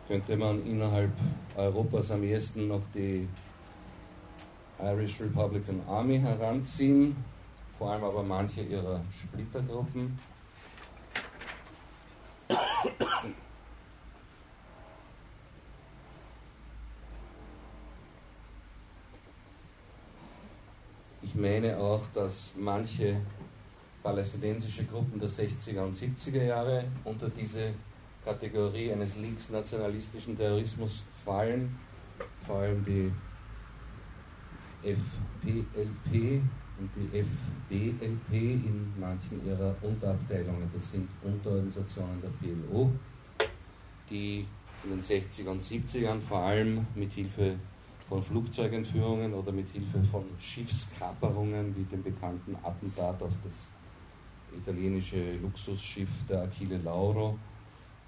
könnte 0.07 0.37
man 0.37 0.63
innerhalb 0.65 1.11
Europas 1.55 2.11
am 2.11 2.23
ehesten 2.23 2.67
noch 2.67 2.83
die 2.93 3.27
Irish 4.79 5.19
Republican 5.19 5.81
Army 5.87 6.19
heranziehen, 6.19 7.15
vor 7.77 7.91
allem 7.91 8.03
aber 8.03 8.21
manche 8.21 8.61
ihrer 8.61 9.01
Splittergruppen. 9.19 10.17
Ich 21.23 21.35
meine 21.35 21.77
auch, 21.77 22.01
dass 22.13 22.51
manche 22.55 23.21
palästinensische 24.03 24.85
Gruppen 24.85 25.19
der 25.19 25.29
60er 25.29 25.81
und 25.81 25.97
70er 25.97 26.43
Jahre 26.43 26.85
unter 27.03 27.29
diese 27.29 27.73
Kategorie 28.29 28.91
eines 28.91 29.15
linksnationalistischen 29.15 30.37
Terrorismus 30.37 31.01
fallen, 31.25 31.75
vor 32.45 32.57
allem 32.57 32.85
die 32.85 33.11
FPLP 34.83 36.43
und 36.77 36.89
die 36.95 37.19
FDLP 37.19 38.31
in 38.31 38.93
manchen 38.99 39.43
ihrer 39.47 39.75
Unterabteilungen. 39.81 40.69
Das 40.71 40.91
sind 40.91 41.09
Unterorganisationen 41.23 42.21
der 42.21 42.29
PLO, 42.39 42.91
die 44.11 44.45
in 44.83 44.89
den 44.91 45.01
60er 45.01 45.49
und 45.49 45.63
70ern 45.63 46.21
vor 46.21 46.41
allem 46.41 46.85
mit 46.93 47.11
Hilfe 47.11 47.55
von 48.07 48.23
Flugzeugentführungen 48.23 49.33
oder 49.33 49.51
mit 49.51 49.69
Hilfe 49.71 50.03
von 50.11 50.25
Schiffskaperungen 50.39 51.75
wie 51.75 51.83
dem 51.83 52.03
bekannten 52.03 52.55
Attentat 52.63 53.21
auf 53.23 53.33
das 53.43 54.55
italienische 54.55 55.33
Luxusschiff 55.41 56.09
der 56.29 56.43
Achille 56.43 56.77
Lauro 56.77 57.37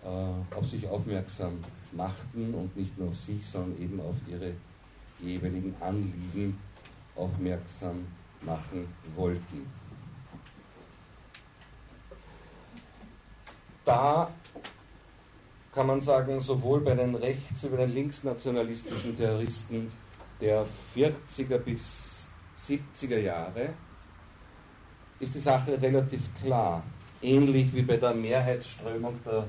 auf 0.03 0.65
sich 0.69 0.87
aufmerksam 0.87 1.63
machten 1.91 2.53
und 2.53 2.75
nicht 2.75 2.97
nur 2.97 3.09
auf 3.09 3.17
sich, 3.25 3.45
sondern 3.47 3.79
eben 3.81 3.99
auf 3.99 4.15
ihre 4.27 4.53
jeweiligen 5.19 5.75
Anliegen 5.79 6.57
aufmerksam 7.15 8.07
machen 8.41 8.87
wollten. 9.15 9.67
Da 13.85 14.31
kann 15.73 15.87
man 15.87 16.01
sagen, 16.01 16.39
sowohl 16.41 16.81
bei 16.81 16.95
den 16.95 17.15
rechts- 17.15 17.63
wie 17.63 17.69
bei 17.69 17.77
den 17.77 17.93
linksnationalistischen 17.93 19.17
Terroristen 19.17 19.91
der 20.39 20.65
40er 20.95 21.57
bis 21.57 22.27
70er 22.67 23.19
Jahre 23.19 23.69
ist 25.19 25.35
die 25.35 25.39
Sache 25.39 25.79
relativ 25.81 26.21
klar. 26.41 26.83
Ähnlich 27.21 27.73
wie 27.73 27.83
bei 27.83 27.97
der 27.97 28.13
Mehrheitsströmung 28.13 29.19
der 29.23 29.47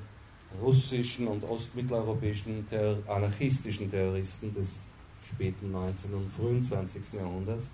russischen 0.60 1.28
und 1.28 1.44
ostmitteleuropäischen 1.44 2.68
Terror 2.68 2.98
anarchistischen 3.08 3.90
Terroristen 3.90 4.54
des 4.54 4.80
späten 5.22 5.70
19. 5.70 6.12
und 6.14 6.32
frühen 6.32 6.62
20. 6.62 7.14
Jahrhunderts, 7.14 7.68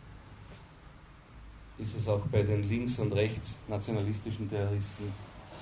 ist 1.78 1.96
es 1.96 2.08
auch 2.08 2.20
bei 2.26 2.42
den 2.42 2.68
links- 2.68 2.98
und 2.98 3.12
rechtsnationalistischen 3.12 4.50
Terroristen 4.50 5.12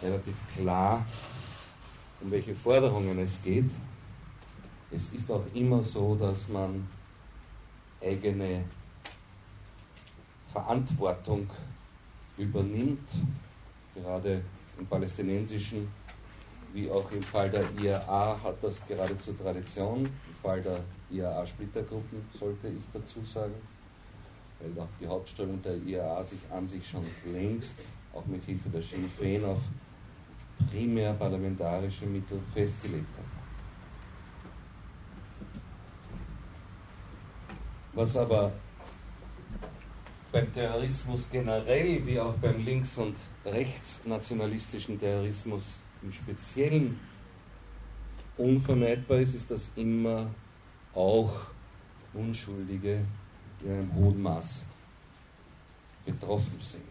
relativ 0.03 0.35
klar, 0.55 1.05
um 2.21 2.31
welche 2.31 2.55
Forderungen 2.55 3.19
es 3.19 3.43
geht. 3.43 3.71
Es 4.91 5.19
ist 5.19 5.31
auch 5.31 5.45
immer 5.55 5.83
so, 5.83 6.15
dass 6.15 6.49
man 6.49 6.87
eigene 8.03 8.65
Verantwortung 10.53 11.49
übernimmt, 12.39 13.09
gerade 13.95 14.43
im 14.79 14.87
palästinensischen 14.87 15.89
wie 16.77 16.91
auch 16.91 17.11
im 17.11 17.23
Fall 17.23 17.49
der 17.49 17.65
IAA 17.81 18.39
hat 18.45 18.57
das 18.61 18.87
geradezu 18.87 19.33
Tradition. 19.33 20.05
Im 20.05 20.35
Fall 20.43 20.61
der 20.61 20.81
IAA-Splittergruppen 21.11 22.29
sollte 22.39 22.69
ich 22.69 22.85
dazu 22.93 23.25
sagen, 23.25 23.55
weil 24.61 24.83
auch 24.83 24.89
die 25.01 25.07
Hauptströmung 25.07 25.63
der 25.63 25.77
IAA 25.77 26.23
sich 26.23 26.39
an 26.51 26.69
sich 26.69 26.87
schon 26.87 27.07
längst, 27.33 27.81
auch 28.13 28.27
mit 28.27 28.45
Hilfe 28.45 28.69
der 28.69 28.83
Sinn 28.83 29.11
Féin, 29.19 29.43
auf 29.47 29.59
primär 30.71 31.15
parlamentarische 31.15 32.05
Mittel 32.05 32.41
festgelegt 32.53 33.09
hat. 33.17 33.25
Was 37.95 38.17
aber 38.19 38.53
beim 40.31 40.53
Terrorismus 40.53 41.27
generell 41.33 42.07
wie 42.07 42.21
auch 42.21 42.35
beim 42.35 42.63
links- 42.63 42.99
und 42.99 43.17
rechtsnationalistischen 43.47 45.01
Terrorismus 45.01 45.63
im 46.03 46.13
Speziellen 46.13 46.99
unvermeidbar 48.37 49.19
ist, 49.19 49.35
ist, 49.35 49.51
dass 49.51 49.71
immer 49.77 50.29
auch 50.95 51.47
Unschuldige 52.15 53.01
in 53.63 53.71
einem 53.71 53.95
hohen 53.95 54.23
Maß 54.23 54.63
betroffen 56.05 56.61
sind. 56.63 56.83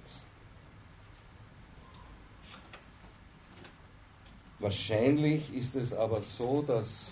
Wahrscheinlich 4.60 5.54
ist 5.54 5.76
es 5.76 5.94
aber 5.94 6.22
so, 6.22 6.62
dass 6.62 7.12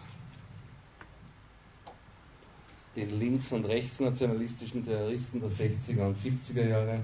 den 2.95 3.19
links- 3.19 3.51
und 3.51 3.65
rechtsnationalistischen 3.65 4.85
Terroristen 4.85 5.41
der 5.41 5.49
60er 5.49 6.07
und 6.07 6.17
70er 6.19 6.67
Jahre 6.67 6.99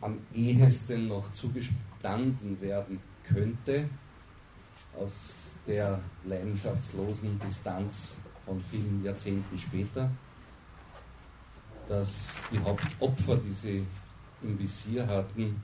am 0.00 0.18
ehesten 0.34 1.08
noch 1.08 1.32
zugestanden 1.34 2.60
werden 2.60 3.00
könnte, 3.32 3.88
aus 4.98 5.12
der 5.66 6.00
leidenschaftslosen 6.24 7.38
Distanz 7.38 8.16
von 8.44 8.62
vielen 8.70 9.04
Jahrzehnten 9.04 9.58
später, 9.58 10.10
dass 11.88 12.28
die 12.50 12.58
Hauptopfer, 12.58 13.36
die 13.36 13.52
sie 13.52 13.86
im 14.42 14.58
Visier 14.58 15.06
hatten, 15.06 15.62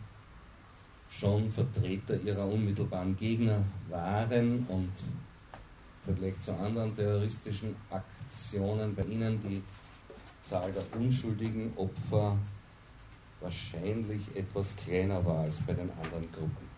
schon 1.11 1.51
Vertreter 1.53 2.21
ihrer 2.21 2.47
unmittelbaren 2.47 3.17
Gegner 3.17 3.63
waren 3.89 4.67
und 4.69 4.93
vielleicht 6.05 6.43
zu 6.43 6.53
anderen 6.57 6.95
terroristischen 6.95 7.75
Aktionen 7.91 8.95
bei 8.95 9.03
ihnen 9.05 9.41
die 9.43 9.63
Zahl 10.43 10.71
der 10.73 10.85
unschuldigen 11.01 11.73
Opfer 11.77 12.37
wahrscheinlich 13.41 14.23
etwas 14.35 14.67
kleiner 14.77 15.25
war 15.25 15.41
als 15.41 15.57
bei 15.67 15.73
den 15.73 15.91
anderen 16.03 16.31
Gruppen. 16.33 16.76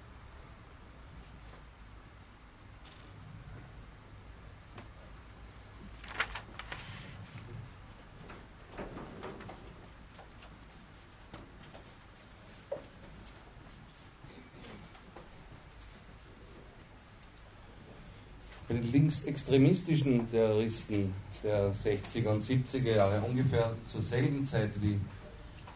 Linksextremistischen 18.91 20.31
Terroristen 20.31 21.13
der 21.43 21.73
60er 21.75 22.29
und 22.29 22.45
70er 22.45 22.97
Jahre, 22.97 23.21
ungefähr 23.21 23.73
zur 23.91 24.03
selben 24.03 24.47
Zeit 24.47 24.71
wie 24.81 24.99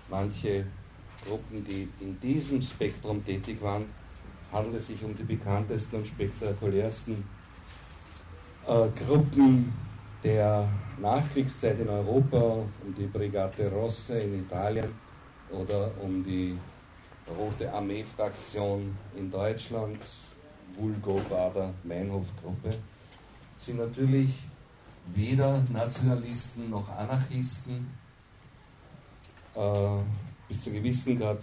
manche 0.08 0.64
Gruppen, 1.26 1.64
die 1.64 1.88
in 2.00 2.18
diesem 2.20 2.60
Spektrum 2.62 3.24
tätig 3.24 3.62
waren, 3.62 3.86
handelt 4.52 4.76
es 4.76 4.88
sich 4.88 5.02
um 5.02 5.16
die 5.16 5.22
bekanntesten 5.22 5.96
und 5.96 6.06
spektakulärsten 6.06 7.24
äh, 8.66 8.88
Gruppen 9.04 9.72
der 10.22 10.68
Nachkriegszeit 11.00 11.80
in 11.80 11.88
Europa, 11.88 12.38
um 12.38 12.94
die 12.96 13.06
Brigate 13.06 13.70
Rosse 13.70 14.18
in 14.18 14.44
Italien 14.44 14.88
oder 15.50 15.90
um 16.00 16.22
die 16.24 16.56
Rote 17.38 17.72
Armee-Fraktion 17.72 18.96
in 19.16 19.30
Deutschland, 19.30 19.98
Vulgo-Bader-Meinhof-Gruppe, 20.76 22.70
sind 23.64 23.78
natürlich 23.78 24.30
weder 25.14 25.62
Nationalisten 25.72 26.70
noch 26.70 26.88
Anarchisten. 26.88 27.86
Äh, 29.54 29.98
bis 30.48 30.62
zu 30.62 30.70
einem 30.70 30.82
gewissen 30.82 31.18
Grad 31.18 31.42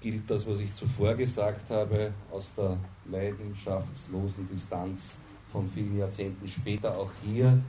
gilt 0.00 0.28
das, 0.28 0.46
was 0.46 0.58
ich 0.58 0.74
zuvor 0.74 1.14
gesagt 1.14 1.70
habe, 1.70 2.12
aus 2.30 2.48
der 2.56 2.76
leidenschaftslosen 3.06 4.48
Distanz 4.48 5.22
von 5.52 5.70
vielen 5.70 5.98
Jahrzehnten 5.98 6.48
später 6.48 6.96
auch 6.96 7.10
hier, 7.22 7.62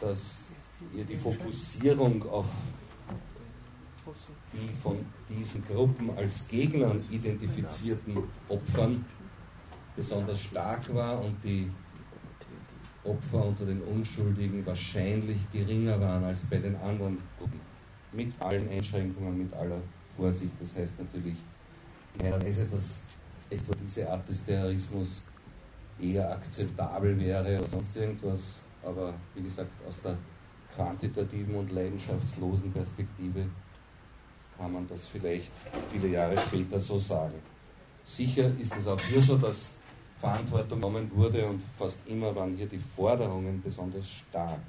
dass 0.00 0.38
hier 0.92 1.04
die 1.04 1.16
Fokussierung 1.16 2.28
auf 2.28 2.46
die 4.52 4.74
von 4.82 4.96
diesen 5.28 5.64
Gruppen 5.64 6.10
als 6.16 6.48
Gegnern 6.48 7.00
identifizierten 7.10 8.16
Opfern 8.48 9.04
besonders 10.00 10.40
stark 10.40 10.94
war 10.94 11.22
und 11.22 11.36
die 11.44 11.70
Opfer 13.04 13.46
unter 13.46 13.66
den 13.66 13.82
Unschuldigen 13.82 14.64
wahrscheinlich 14.64 15.38
geringer 15.52 16.00
waren 16.00 16.24
als 16.24 16.40
bei 16.48 16.56
den 16.56 16.76
anderen 16.76 17.18
Gruppen. 17.38 17.60
Mit 18.12 18.32
allen 18.40 18.68
Einschränkungen, 18.68 19.38
mit 19.38 19.52
aller 19.54 19.80
Vorsicht. 20.16 20.52
Das 20.60 20.82
heißt 20.82 20.98
natürlich 20.98 21.36
in 22.18 22.30
dass 22.30 23.02
etwa 23.50 23.72
diese 23.82 24.10
Art 24.10 24.28
des 24.28 24.44
Terrorismus 24.44 25.22
eher 26.00 26.32
akzeptabel 26.32 27.18
wäre 27.20 27.58
oder 27.58 27.68
sonst 27.68 27.96
irgendwas. 27.96 28.40
Aber 28.82 29.14
wie 29.34 29.42
gesagt, 29.42 29.70
aus 29.88 30.00
der 30.02 30.16
quantitativen 30.74 31.54
und 31.54 31.72
leidenschaftslosen 31.72 32.72
Perspektive 32.72 33.46
kann 34.58 34.72
man 34.72 34.88
das 34.88 35.06
vielleicht 35.06 35.50
viele 35.92 36.08
Jahre 36.08 36.38
später 36.38 36.80
so 36.80 36.98
sagen. 36.98 37.34
Sicher 38.06 38.50
ist 38.58 38.76
es 38.76 38.86
auch 38.86 39.00
hier 39.00 39.22
so, 39.22 39.36
dass 39.36 39.74
Verantwortung 40.20 40.80
genommen 40.80 41.10
wurde 41.14 41.46
und 41.46 41.62
fast 41.78 41.96
immer 42.06 42.34
waren 42.34 42.56
hier 42.56 42.66
die 42.66 42.80
Forderungen 42.94 43.62
besonders 43.62 44.06
stark 44.06 44.60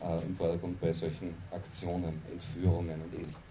äh, 0.00 0.22
im 0.24 0.34
Vordergrund 0.34 0.80
bei 0.80 0.92
solchen 0.92 1.34
Aktionen, 1.50 2.22
Entführungen 2.30 3.00
und 3.02 3.12
ähnlichem. 3.12 3.48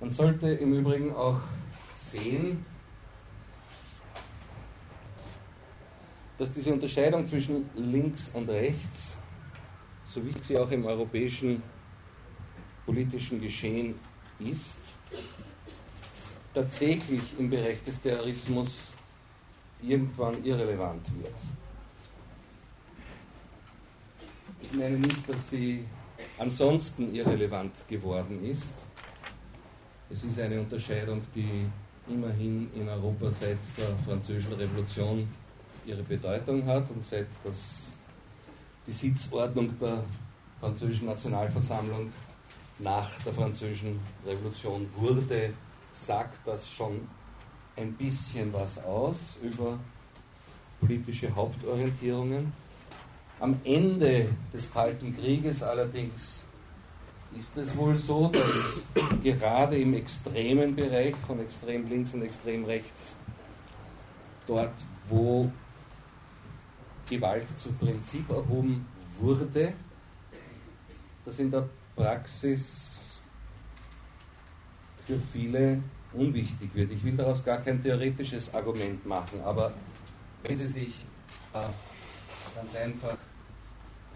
Man 0.00 0.10
sollte 0.10 0.48
im 0.48 0.74
Übrigen 0.74 1.14
auch 1.14 1.40
sehen, 1.92 2.64
dass 6.36 6.50
diese 6.52 6.72
Unterscheidung 6.72 7.26
zwischen 7.28 7.70
links 7.76 8.30
und 8.34 8.48
rechts, 8.50 9.12
so 10.12 10.24
wichtig 10.24 10.44
sie 10.44 10.58
auch 10.58 10.70
im 10.70 10.84
europäischen 10.84 11.62
politischen 12.84 13.40
Geschehen 13.40 13.94
ist, 14.40 14.78
tatsächlich 16.52 17.22
im 17.38 17.48
Bereich 17.48 17.82
des 17.84 18.00
Terrorismus 18.02 18.93
irgendwann 19.86 20.42
irrelevant 20.44 21.06
wird. 21.18 21.34
Ich 24.62 24.72
meine 24.72 24.98
nicht, 24.98 25.28
dass 25.28 25.50
sie 25.50 25.84
ansonsten 26.38 27.14
irrelevant 27.14 27.72
geworden 27.88 28.44
ist. 28.44 28.74
Es 30.10 30.22
ist 30.24 30.38
eine 30.40 30.60
Unterscheidung, 30.60 31.22
die 31.34 31.66
immerhin 32.08 32.70
in 32.74 32.88
Europa 32.88 33.30
seit 33.30 33.58
der 33.76 33.96
Französischen 34.06 34.52
Revolution 34.54 35.28
ihre 35.86 36.02
Bedeutung 36.02 36.64
hat 36.66 36.90
und 36.90 37.04
seit 37.04 37.26
das 37.42 37.56
die 38.86 38.92
Sitzordnung 38.92 39.78
der 39.80 40.04
französischen 40.60 41.06
Nationalversammlung 41.06 42.12
nach 42.78 43.10
der 43.24 43.32
französischen 43.32 43.98
Revolution 44.26 44.88
wurde, 44.96 45.54
sagt 45.92 46.46
das 46.46 46.68
schon 46.68 47.08
ein 47.76 47.92
bisschen 47.94 48.52
was 48.52 48.82
aus 48.84 49.16
über 49.42 49.78
politische 50.80 51.34
Hauptorientierungen. 51.34 52.52
Am 53.40 53.58
Ende 53.64 54.28
des 54.52 54.72
Kalten 54.72 55.16
Krieges 55.16 55.62
allerdings 55.62 56.44
ist 57.36 57.56
es 57.56 57.76
wohl 57.76 57.96
so, 57.96 58.28
dass 58.28 59.22
gerade 59.22 59.76
im 59.76 59.94
extremen 59.94 60.74
Bereich 60.76 61.14
von 61.26 61.40
extrem 61.40 61.88
links 61.88 62.14
und 62.14 62.22
extrem 62.22 62.64
rechts, 62.64 63.14
dort 64.46 64.74
wo 65.08 65.50
Gewalt 67.08 67.46
zum 67.58 67.76
Prinzip 67.76 68.30
erhoben 68.30 68.86
wurde, 69.18 69.74
das 71.24 71.38
in 71.38 71.50
der 71.50 71.68
Praxis 71.96 73.18
für 75.06 75.18
viele 75.32 75.82
unwichtig 76.14 76.74
wird. 76.74 76.90
Ich 76.92 77.04
will 77.04 77.16
daraus 77.16 77.44
gar 77.44 77.58
kein 77.58 77.82
theoretisches 77.82 78.54
Argument 78.54 79.04
machen, 79.06 79.40
aber 79.44 79.74
wenn 80.42 80.56
Sie 80.56 80.66
sich 80.66 81.04
äh, 81.52 81.58
ganz 82.54 82.74
einfach 82.76 83.18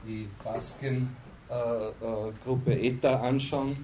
die 0.07 0.27
Basken-Gruppe 0.45 2.73
äh, 2.73 2.79
äh, 2.79 2.89
ETA 2.89 3.21
anschauen, 3.21 3.77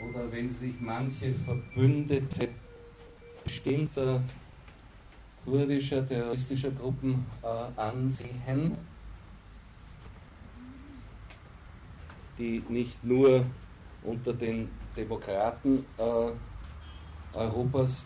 oder 0.00 0.32
wenn 0.32 0.48
Sie 0.48 0.66
sich 0.66 0.80
manche 0.80 1.34
Verbündete 1.34 2.48
bestimmter 3.44 4.22
kurdischer 5.44 6.06
terroristischer 6.06 6.70
Gruppen 6.70 7.26
äh, 7.42 7.80
ansehen, 7.80 8.76
die 12.38 12.62
nicht 12.68 13.02
nur 13.04 13.44
unter 14.04 14.32
den 14.32 14.68
Demokraten 14.96 15.84
äh, 15.98 17.36
Europas 17.36 18.02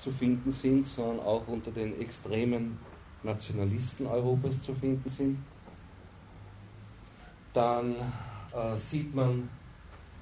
zu 0.00 0.10
finden 0.12 0.52
sind, 0.52 0.86
sondern 0.86 1.20
auch 1.20 1.46
unter 1.48 1.70
den 1.70 2.00
extremen 2.00 2.78
Nationalisten 3.22 4.06
Europas 4.06 4.60
zu 4.62 4.74
finden 4.74 5.08
sind, 5.10 5.38
dann 7.52 7.94
äh, 8.54 8.76
sieht 8.76 9.14
man 9.14 9.48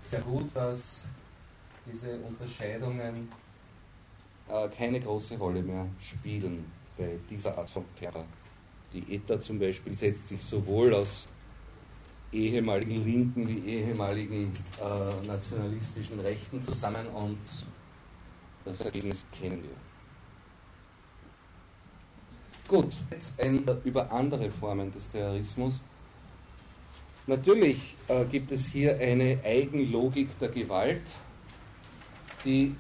sehr 0.09 0.21
gut, 0.21 0.47
dass 0.55 1.01
diese 1.87 2.17
Unterscheidungen 2.19 3.31
äh, 4.49 4.69
keine 4.69 5.01
große 5.01 5.37
Rolle 5.37 5.63
mehr 5.63 5.87
spielen 6.01 6.65
bei 6.97 7.19
dieser 7.29 7.59
Art 7.59 7.69
von 7.69 7.85
Terror. 7.99 8.25
Die 8.93 9.15
ETA 9.15 9.41
zum 9.41 9.59
Beispiel 9.59 9.97
setzt 9.97 10.29
sich 10.29 10.43
sowohl 10.43 10.95
aus 10.95 11.27
ehemaligen 12.35 13.05
Linken 13.05 13.49
wie 13.49 13.61
ehemaligen 13.71 14.53
äh, 14.81 15.27
nationalistischen 15.27 16.21
Rechten 16.21 16.63
zusammen 16.63 17.07
und 17.09 17.39
das 18.65 18.81
Ergebnis 18.81 19.25
kennen 19.39 19.63
wir. 19.63 19.77
Gut, 22.67 22.93
jetzt 23.11 23.39
ein, 23.39 23.63
über 23.85 24.11
andere 24.11 24.51
Formen 24.51 24.93
des 24.93 25.11
Terrorismus. 25.11 25.75
Natürlich 27.27 27.95
äh, 28.09 28.25
gibt 28.25 28.53
es 28.53 28.67
hier 28.67 28.99
eine 28.99 29.39
Eigenlogik 29.45 30.39
der 30.39 30.49
Gewalt, 30.49 31.03
die 32.45 32.75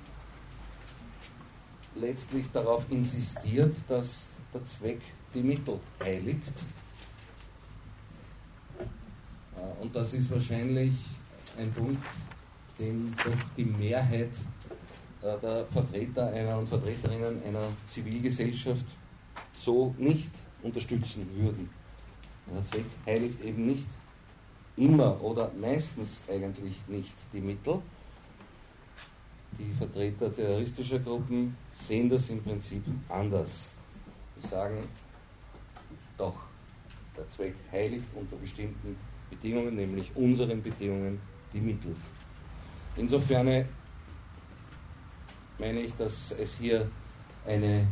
letztlich 1.95 2.47
darauf 2.53 2.85
insistiert, 2.91 3.75
dass 3.89 4.27
der 4.53 4.67
Zweck 4.67 5.01
die 5.35 5.43
Mittel 5.43 5.81
heiligt 6.03 6.43
äh, 9.57 9.74
und 9.85 9.95
das 9.95 10.15
ist 10.15 10.31
wahrscheinlich 10.31 10.93
ein 11.59 11.71
Punkt, 11.75 12.03
den 12.79 13.15
doch 13.19 13.37
die 13.55 13.67
Mehrheit 13.67 14.31
äh, 15.21 15.39
der 15.43 15.67
Vertreter 15.67 16.33
einer 16.33 16.59
und 16.59 16.69
Vertreterinnen 16.69 17.43
einer 17.47 17.67
Zivilgesellschaft 17.87 18.87
so 19.55 19.95
nicht 19.99 20.31
unterstützen 20.63 21.29
würden. 21.37 21.69
Der 22.51 22.65
Zweck 22.71 22.87
heiligt 23.07 23.43
eben 23.43 23.67
nicht 23.67 23.87
immer 24.77 25.23
oder 25.23 25.53
meistens 25.61 26.09
eigentlich 26.29 26.77
nicht 26.89 27.15
die 27.33 27.41
Mittel. 27.41 27.79
Die 29.59 29.73
Vertreter 29.77 30.35
terroristischer 30.35 30.99
Gruppen 30.99 31.57
sehen 31.87 32.09
das 32.09 32.31
im 32.31 32.43
Prinzip 32.43 32.83
anders. 33.11 33.69
Sie 34.41 34.49
sagen, 34.49 34.79
doch, 36.17 36.37
der 37.17 37.29
Zweck 37.29 37.55
heiligt 37.71 38.07
unter 38.15 38.37
bestimmten 38.37 38.97
Bedingungen, 39.31 39.75
nämlich 39.77 40.11
unseren 40.15 40.63
Bedingungen, 40.63 41.21
die 41.53 41.61
Mittel. 41.61 41.95
Insofern 42.97 43.67
meine 45.59 45.81
ich, 45.81 45.95
dass 45.97 46.33
es 46.33 46.57
hier 46.59 46.89
eine 47.47 47.87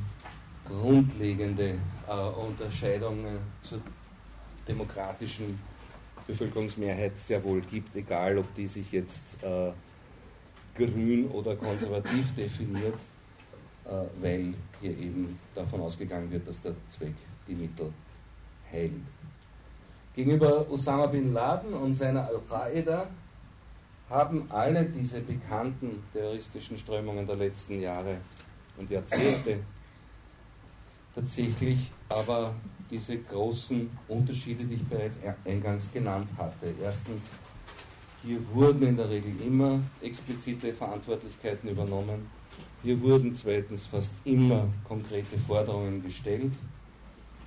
grundlegende 0.64 1.78
äh, 2.08 2.12
Unterscheidung 2.12 3.24
äh, 3.24 3.38
zur 3.62 3.80
demokratischen 4.66 5.58
Bevölkerungsmehrheit 6.26 7.18
sehr 7.18 7.42
wohl 7.42 7.60
gibt, 7.62 7.94
egal 7.96 8.38
ob 8.38 8.54
die 8.54 8.68
sich 8.68 8.90
jetzt 8.92 9.42
äh, 9.42 9.72
grün 10.76 11.28
oder 11.28 11.56
konservativ 11.56 12.34
definiert, 12.36 12.94
äh, 13.84 14.04
weil 14.20 14.54
hier 14.80 14.96
eben 14.96 15.38
davon 15.54 15.80
ausgegangen 15.80 16.30
wird, 16.30 16.46
dass 16.46 16.62
der 16.62 16.74
Zweck 16.88 17.14
die 17.48 17.54
Mittel 17.54 17.92
heilt. 18.70 18.92
Gegenüber 20.14 20.70
Osama 20.70 21.06
bin 21.06 21.32
Laden 21.32 21.72
und 21.72 21.94
seiner 21.94 22.26
Al-Qaida 22.26 23.06
haben 24.10 24.46
alle 24.50 24.84
diese 24.84 25.20
bekannten 25.20 26.02
terroristischen 26.12 26.76
Strömungen 26.76 27.26
der 27.26 27.36
letzten 27.36 27.80
Jahre 27.80 28.18
und 28.76 28.90
Jahrzehnte 28.90 29.60
tatsächlich 31.14 31.90
aber 32.08 32.54
diese 32.90 33.18
großen 33.18 33.90
Unterschiede, 34.08 34.64
die 34.64 34.74
ich 34.74 34.84
bereits 34.84 35.16
eingangs 35.44 35.90
genannt 35.92 36.28
hatte. 36.36 36.74
Erstens, 36.82 37.22
hier 38.22 38.38
wurden 38.52 38.82
in 38.86 38.96
der 38.96 39.08
Regel 39.08 39.32
immer 39.40 39.80
explizite 40.02 40.74
Verantwortlichkeiten 40.74 41.70
übernommen. 41.70 42.30
Hier 42.82 43.00
wurden 43.00 43.34
zweitens 43.34 43.86
fast 43.86 44.10
immer 44.24 44.68
konkrete 44.86 45.38
Forderungen 45.38 46.02
gestellt. 46.02 46.52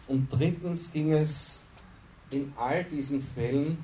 Und 0.08 0.28
drittens 0.32 0.92
ging 0.92 1.14
es 1.14 1.60
in 2.32 2.54
all 2.58 2.84
diesen 2.84 3.22
Fällen 3.22 3.78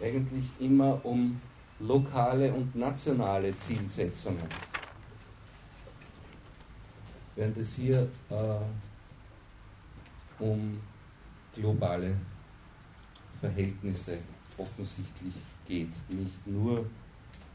eigentlich 0.00 0.44
immer 0.58 1.04
um 1.04 1.40
lokale 1.80 2.52
und 2.52 2.74
nationale 2.74 3.56
Zielsetzungen. 3.60 4.46
Während 7.36 7.56
es 7.56 7.74
hier 7.74 8.08
äh, 8.30 8.58
um 10.42 10.80
globale 11.54 12.16
Verhältnisse 13.40 14.18
offensichtlich 14.56 15.34
geht. 15.66 15.90
Nicht 16.08 16.46
nur 16.46 16.86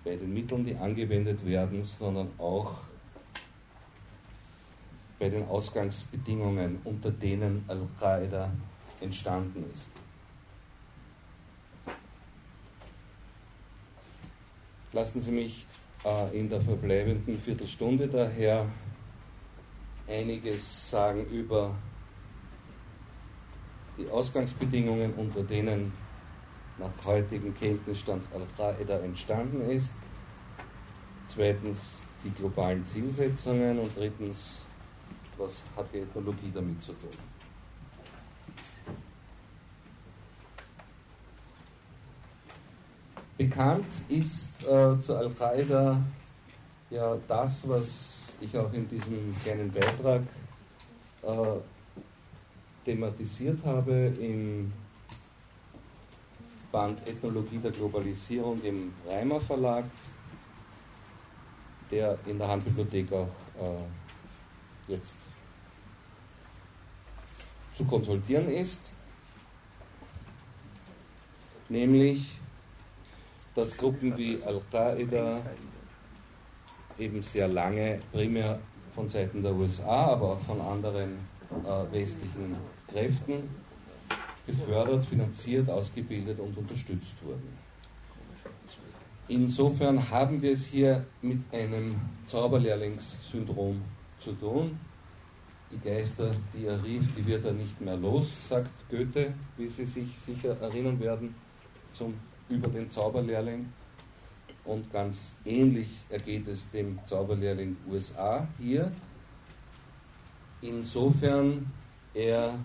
bei 0.04 0.16
den 0.16 0.34
Mitteln, 0.34 0.66
die 0.66 0.76
angewendet 0.76 1.46
werden, 1.46 1.84
sondern 1.84 2.30
auch 2.38 2.78
bei 5.20 5.30
den 5.30 5.48
Ausgangsbedingungen, 5.48 6.80
unter 6.84 7.12
denen 7.12 7.64
Al-Qaida 7.68 8.52
entstanden 9.04 9.66
ist. 9.74 9.90
Lassen 14.92 15.22
Sie 15.22 15.32
mich 15.32 15.66
äh, 16.06 16.40
in 16.40 16.50
der 16.50 16.62
verbleibenden 16.62 17.40
Viertelstunde 17.40 18.08
daher 18.08 18.66
einiges 20.08 20.90
sagen 20.90 21.26
über 21.28 21.76
die 23.98 24.10
Ausgangsbedingungen, 24.10 25.14
unter 25.16 25.44
denen 25.44 25.92
nach 26.78 27.06
heutigem 27.06 27.56
Kenntnisstand 27.58 28.24
Al-Qaida 28.34 29.00
entstanden 29.00 29.62
ist. 29.70 29.94
Zweitens 31.30 31.80
die 32.24 32.32
globalen 32.32 32.86
Zielsetzungen 32.86 33.80
und 33.80 33.96
drittens, 33.96 34.60
was 35.38 35.62
hat 35.76 35.88
die 35.94 36.00
Ethnologie 36.00 36.52
damit 36.54 36.82
zu 36.82 36.94
tun. 36.94 37.33
Bekannt 43.38 43.86
ist 44.10 44.64
äh, 44.64 45.02
zu 45.02 45.18
Al-Qaida 45.18 46.00
ja 46.92 47.18
das, 47.28 47.68
was 47.68 48.34
ich 48.40 48.56
auch 48.56 48.72
in 48.74 48.88
diesem 48.88 49.36
kleinen 49.44 49.72
Beitrag 49.72 50.22
äh, 51.24 51.60
thematisiert 52.86 53.58
habe 53.66 54.14
im 54.20 54.72
Band 56.72 57.08
Ethnologie 57.08 57.58
der 57.58 57.72
Globalisierung 57.72 58.62
im 58.64 58.94
Reimer 59.08 59.40
Verlag, 59.40 59.86
der 61.90 62.18
in 62.28 62.38
der 62.38 62.48
Handbibliothek 62.48 63.12
auch 63.12 63.28
äh, 63.60 64.92
jetzt 64.92 65.16
zu 67.76 67.86
konsultieren 67.86 68.50
ist, 68.50 68.82
nämlich 71.70 72.43
dass 73.56 73.78
Gruppen 73.78 74.18
wie 74.18 74.40
Al-Qaida 74.44 75.42
eben 76.98 77.22
sehr 77.22 77.48
lange 77.48 78.00
primär 78.12 78.60
von 78.96 79.10
Seiten 79.10 79.42
der 79.42 79.54
USA, 79.54 80.14
aber 80.14 80.34
auch 80.34 80.42
von 80.42 80.60
anderen 80.62 81.18
äh, 81.52 81.94
westlichen 81.94 82.56
Kräften 82.88 83.50
gefördert, 84.46 85.06
finanziert, 85.06 85.70
ausgebildet 85.70 86.40
und 86.40 86.58
unterstützt 86.58 87.24
wurden. 87.24 87.58
Insofern 89.28 90.10
haben 90.10 90.42
wir 90.42 90.52
es 90.52 90.66
hier 90.66 91.06
mit 91.22 91.40
einem 91.52 91.96
Zauberlehrlingssyndrom 92.28 93.82
zu 94.20 94.34
tun. 94.34 94.78
Die 95.72 95.80
Geister, 95.80 96.30
die 96.54 96.66
er 96.66 96.84
rief, 96.84 97.04
die 97.18 97.26
wird 97.26 97.46
er 97.46 97.54
nicht 97.54 97.80
mehr 97.80 97.96
los, 97.96 98.28
sagt 98.50 98.70
Goethe, 98.92 99.34
wie 99.58 99.70
Sie 99.70 99.86
sich 99.86 100.10
sicher 100.26 100.60
erinnern 100.62 101.00
werden, 101.00 101.34
zum, 101.94 102.14
über 102.50 102.68
den 102.68 102.90
Zauberlehrling. 102.92 103.72
Und 104.66 104.92
ganz 104.92 105.34
ähnlich 105.46 105.90
ergeht 106.10 106.48
es 106.48 106.72
dem 106.72 107.00
Zauberlehrling 107.06 107.76
USA 107.90 108.48
hier. 108.58 108.92
Insofern 110.62 111.70
er 112.14 112.58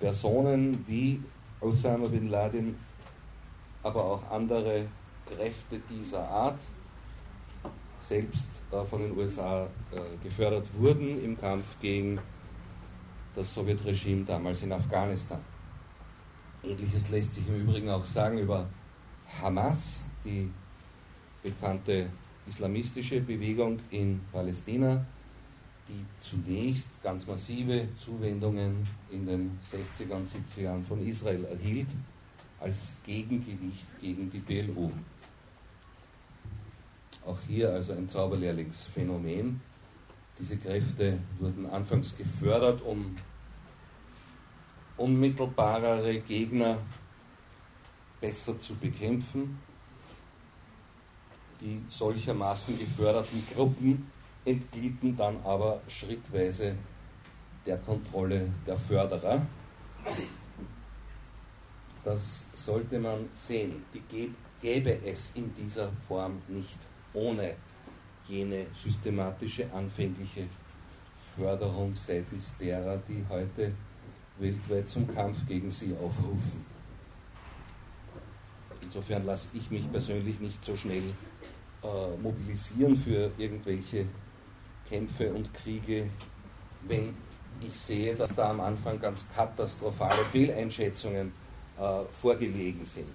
Personen 0.00 0.84
wie 0.86 1.20
Osama 1.60 2.08
bin 2.08 2.28
Laden, 2.28 2.76
aber 3.82 4.04
auch 4.04 4.30
andere 4.30 4.86
Kräfte 5.26 5.80
dieser 5.90 6.26
Art 6.28 6.58
selbst 8.08 8.44
von 8.90 9.02
den 9.02 9.16
USA 9.16 9.66
äh, 9.92 10.22
gefördert 10.22 10.66
wurden 10.76 11.22
im 11.24 11.40
Kampf 11.40 11.64
gegen 11.80 12.18
das 13.34 13.54
Sowjetregime 13.54 14.24
damals 14.24 14.62
in 14.62 14.72
Afghanistan. 14.72 15.40
Ähnliches 16.64 17.08
lässt 17.10 17.34
sich 17.34 17.46
im 17.48 17.60
Übrigen 17.60 17.90
auch 17.90 18.04
sagen 18.04 18.38
über 18.38 18.68
Hamas, 19.40 20.00
die 20.24 20.48
bekannte 21.42 22.08
islamistische 22.48 23.20
Bewegung 23.20 23.78
in 23.90 24.20
Palästina, 24.32 25.04
die 25.88 26.04
zunächst 26.22 27.02
ganz 27.02 27.26
massive 27.26 27.88
Zuwendungen 27.98 28.86
in 29.10 29.26
den 29.26 29.58
60er 29.70 30.14
und 30.14 30.28
70er 30.28 30.62
Jahren 30.62 30.86
von 30.86 31.06
Israel 31.06 31.44
erhielt, 31.44 31.88
als 32.60 32.96
Gegengewicht 33.04 33.86
gegen 34.00 34.30
die 34.30 34.40
PLO. 34.40 34.90
Auch 37.26 37.38
hier 37.46 37.70
also 37.70 37.92
ein 37.92 38.08
Zauberlehrlingsphänomen. 38.08 39.60
Diese 40.38 40.56
Kräfte 40.56 41.18
wurden 41.38 41.66
anfangs 41.66 42.16
gefördert, 42.16 42.82
um 42.82 43.16
unmittelbarere 44.96 46.20
Gegner 46.20 46.78
besser 48.20 48.60
zu 48.60 48.74
bekämpfen. 48.76 49.58
Die 51.60 51.80
solchermaßen 51.88 52.78
geförderten 52.78 53.46
Gruppen 53.54 54.10
entglieden 54.44 55.16
dann 55.16 55.38
aber 55.44 55.80
schrittweise 55.88 56.76
der 57.64 57.78
Kontrolle 57.78 58.50
der 58.66 58.76
Förderer. 58.78 59.46
Das 62.04 62.44
sollte 62.54 62.98
man 62.98 63.28
sehen. 63.34 63.84
Die 63.94 64.30
gäbe 64.60 64.98
es 65.04 65.32
in 65.34 65.54
dieser 65.54 65.90
Form 66.06 66.42
nicht 66.48 66.78
ohne 67.14 67.54
jene 68.28 68.66
systematische 68.74 69.72
anfängliche 69.72 70.46
Förderung 71.34 71.94
seitens 71.94 72.56
derer, 72.58 72.98
die 73.08 73.24
heute 73.28 73.72
weltweit 74.38 74.88
zum 74.88 75.12
Kampf 75.14 75.38
gegen 75.46 75.70
sie 75.70 75.94
aufrufen. 75.94 76.64
Insofern 78.82 79.24
lasse 79.24 79.48
ich 79.54 79.70
mich 79.70 79.90
persönlich 79.90 80.38
nicht 80.40 80.64
so 80.64 80.76
schnell 80.76 81.02
äh, 81.82 82.16
mobilisieren 82.22 82.96
für 82.96 83.30
irgendwelche 83.38 84.06
Kämpfe 84.88 85.32
und 85.32 85.52
Kriege, 85.54 86.08
wenn 86.82 87.14
ich 87.60 87.78
sehe, 87.78 88.14
dass 88.14 88.34
da 88.34 88.50
am 88.50 88.60
Anfang 88.60 89.00
ganz 89.00 89.24
katastrophale 89.34 90.24
Fehleinschätzungen 90.32 91.32
äh, 91.78 92.04
vorgelegen 92.20 92.84
sind. 92.84 93.08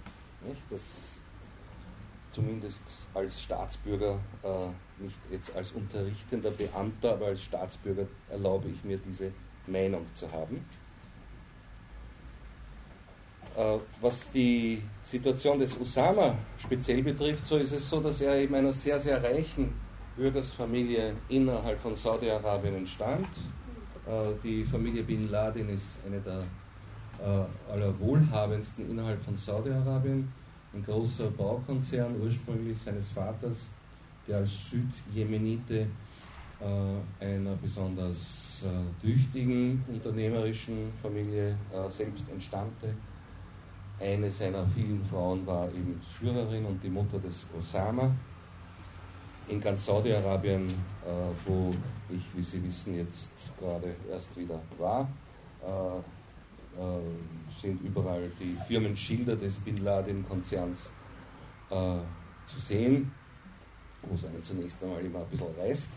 Nicht? 0.47 0.61
Das 0.69 0.81
zumindest 2.31 2.83
als 3.13 3.41
Staatsbürger, 3.41 4.19
äh, 4.43 5.03
nicht 5.03 5.15
jetzt 5.31 5.55
als 5.55 5.71
unterrichtender 5.71 6.51
Beamter, 6.51 7.13
aber 7.13 7.27
als 7.27 7.43
Staatsbürger 7.43 8.07
erlaube 8.29 8.69
ich 8.69 8.83
mir 8.83 8.97
diese 8.97 9.31
Meinung 9.67 10.05
zu 10.15 10.31
haben. 10.31 10.65
Äh, 13.57 13.77
was 13.99 14.31
die 14.31 14.81
Situation 15.03 15.59
des 15.59 15.75
Usama 15.79 16.35
speziell 16.57 17.01
betrifft, 17.01 17.45
so 17.45 17.57
ist 17.57 17.73
es 17.73 17.89
so, 17.89 17.99
dass 17.99 18.21
er 18.21 18.35
eben 18.35 18.55
einer 18.55 18.71
sehr, 18.71 18.99
sehr 18.99 19.21
reichen 19.21 19.73
Bürgersfamilie 20.15 21.13
innerhalb 21.29 21.79
von 21.79 21.95
Saudi-Arabien 21.95 22.75
entstand. 22.75 23.27
Äh, 24.07 24.33
die 24.43 24.63
Familie 24.63 25.03
Bin 25.03 25.29
Laden 25.31 25.69
ist 25.69 25.99
eine 26.05 26.19
der 26.21 26.43
äh, 27.21 27.73
allerwohlhabendsten 27.73 28.89
innerhalb 28.89 29.21
von 29.23 29.37
Saudi-Arabien. 29.37 30.31
Ein 30.73 30.85
großer 30.85 31.31
Baukonzern, 31.31 32.15
ursprünglich 32.21 32.77
seines 32.81 33.09
Vaters, 33.09 33.65
der 34.27 34.37
als 34.37 34.69
Südjemenite 34.69 35.87
einer 37.19 37.55
besonders 37.55 38.61
tüchtigen 39.01 39.83
unternehmerischen 39.87 40.91
Familie 41.01 41.55
selbst 41.89 42.25
entstammte. 42.29 42.93
Eine 43.99 44.31
seiner 44.31 44.65
vielen 44.67 45.03
Frauen 45.05 45.45
war 45.45 45.67
eben 45.67 46.01
Syrerin 46.17 46.65
und 46.65 46.81
die 46.81 46.89
Mutter 46.89 47.19
des 47.19 47.45
Osama 47.57 48.09
in 49.49 49.59
ganz 49.59 49.85
Saudi-Arabien, 49.85 50.67
äh, 50.67 50.69
wo 51.45 51.71
ich, 52.09 52.21
wie 52.33 52.43
Sie 52.43 52.63
wissen, 52.63 52.95
jetzt 52.95 53.31
gerade 53.59 53.93
erst 54.09 54.37
wieder 54.37 54.59
war, 54.77 55.09
äh, 55.61 55.97
äh, 56.79 57.01
sind 57.61 57.81
überall 57.81 58.31
die 58.39 58.57
Firmenschilder 58.67 59.35
des 59.35 59.55
Bin 59.55 59.83
Laden-Konzerns 59.83 60.89
zu 61.69 62.59
sehen, 62.59 63.11
wo 64.01 64.15
es 64.15 64.25
einen 64.25 64.43
zunächst 64.43 64.81
einmal 64.81 65.05
immer 65.05 65.19
ein 65.19 65.27
bisschen 65.27 65.53
reißt, 65.59 65.89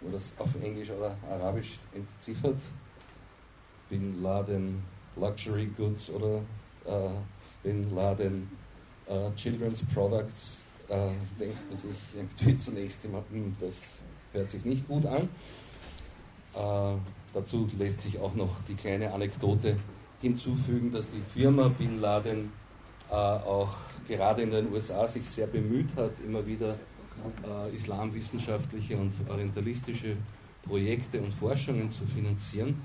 wo 0.00 0.10
das 0.10 0.22
auf 0.38 0.48
Englisch 0.62 0.88
oder 0.88 1.14
Arabisch 1.30 1.78
entziffert. 1.92 2.56
Bin 3.90 4.22
Laden 4.22 4.82
Luxury 5.16 5.66
Goods 5.76 6.08
oder 6.08 6.40
äh, 6.86 7.10
Bin 7.68 7.94
Laden 7.94 8.48
äh, 9.06 9.30
Children's 9.36 9.84
Products 9.92 10.62
äh, 10.88 11.10
denkt 11.38 11.58
man 11.68 11.78
sich 11.78 11.98
irgendwie 12.16 12.56
zunächst 12.56 13.04
immer, 13.04 13.22
hm, 13.30 13.54
das 13.60 13.74
hört 14.32 14.50
sich 14.50 14.64
nicht 14.64 14.88
gut 14.88 15.04
an. 15.04 15.28
Äh, 16.54 16.98
dazu 17.34 17.68
lässt 17.78 18.00
sich 18.00 18.18
auch 18.18 18.34
noch 18.34 18.56
die 18.66 18.74
kleine 18.74 19.12
Anekdote 19.12 19.76
hinzufügen, 20.22 20.90
dass 20.90 21.04
die 21.10 21.22
Firma 21.38 21.68
Bin 21.68 22.00
Laden 22.00 22.52
äh, 23.10 23.14
auch 23.14 23.76
gerade 24.08 24.42
in 24.42 24.50
den 24.50 24.72
USA 24.72 25.06
sich 25.06 25.28
sehr 25.28 25.46
bemüht 25.46 25.90
hat, 25.94 26.12
immer 26.24 26.46
wieder 26.46 26.70
äh, 26.70 27.76
islamwissenschaftliche 27.76 28.96
und 28.96 29.12
orientalistische 29.28 30.16
Projekte 30.62 31.20
und 31.20 31.34
Forschungen 31.34 31.92
zu 31.92 32.06
finanzieren. 32.06 32.80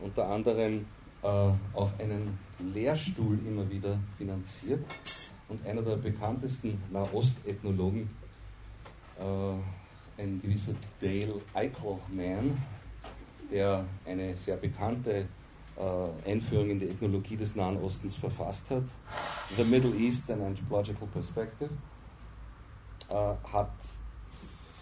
Unter 0.00 0.26
anderem 0.28 0.86
äh, 1.24 1.26
auch 1.26 1.90
einen 1.98 2.38
Lehrstuhl 2.74 3.38
immer 3.46 3.68
wieder 3.68 3.98
finanziert. 4.18 4.84
Und 5.48 5.66
einer 5.66 5.82
der 5.82 5.96
bekanntesten 5.96 6.80
Nahostethnologen, 6.92 8.08
äh, 9.18 10.22
ein 10.22 10.40
gewisser 10.40 10.74
Dale 11.00 11.40
Eichelman, 11.52 12.56
der 13.50 13.84
eine 14.06 14.36
sehr 14.36 14.56
bekannte 14.56 15.26
äh, 15.76 16.30
Einführung 16.30 16.70
in 16.70 16.78
die 16.78 16.88
Ethnologie 16.88 17.36
des 17.36 17.56
Nahen 17.56 17.82
Ostens 17.82 18.16
verfasst 18.16 18.70
hat, 18.70 18.84
The 19.56 19.64
Middle 19.64 19.94
East 19.96 20.30
an 20.30 20.42
Anthropological 20.42 21.08
Perspective, 21.08 21.70
äh, 23.08 23.14
hat 23.52 23.72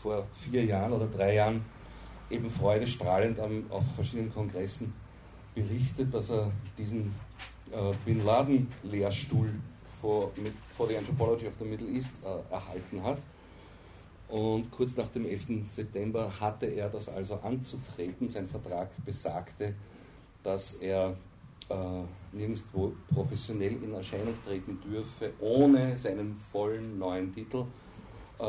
vor 0.03 0.27
vier 0.39 0.65
Jahren 0.65 0.93
oder 0.93 1.07
drei 1.07 1.35
Jahren 1.35 1.65
eben 2.31 2.51
freudestrahlend 2.51 3.39
am, 3.41 3.65
auf 3.71 3.85
verschiedenen 3.97 4.33
Kongressen 4.33 4.93
berichtet, 5.55 6.13
dass 6.13 6.31
er 6.31 6.51
diesen 6.79 7.15
äh, 7.71 7.93
Bin 8.05 8.25
Laden 8.25 8.69
Lehrstuhl 8.83 9.51
vor, 10.01 10.33
mit, 10.37 10.53
for 10.77 10.89
the 10.89 10.97
Anthropology 10.97 11.47
of 11.47 11.55
the 11.59 11.65
Middle 11.65 11.89
East 11.89 12.11
äh, 12.25 12.53
erhalten 12.53 13.03
hat. 13.03 13.19
Und 14.29 14.71
kurz 14.71 14.97
nach 14.97 15.09
dem 15.09 15.27
11. 15.27 15.69
September 15.69 16.33
hatte 16.41 16.67
er 16.67 16.89
das 16.89 17.09
also 17.09 17.35
anzutreten. 17.43 18.29
Sein 18.29 18.49
Vertrag 18.49 18.89
besagte, 19.05 19.75
dass 20.43 20.75
er 20.75 21.15
äh, 21.69 21.75
nirgendwo 22.33 22.93
professionell 23.13 23.83
in 23.83 23.93
Erscheinung 23.93 24.35
treten 24.47 24.79
dürfe, 24.81 25.33
ohne 25.39 25.99
seinen 25.99 26.41
vollen 26.51 26.99
neuen 26.99 27.35
Titel 27.35 27.67
äh, 28.39 28.45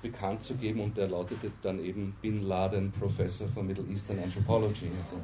bekannt 0.00 0.44
zu 0.44 0.54
geben. 0.54 0.80
Und 0.80 0.96
der 0.96 1.08
lautete 1.08 1.50
dann 1.62 1.84
eben 1.84 2.14
Bin 2.22 2.46
Laden 2.46 2.92
Professor 2.92 3.48
for 3.48 3.62
Middle 3.62 3.84
Eastern 3.90 4.20
Anthropology. 4.20 4.86
Also 4.86 5.20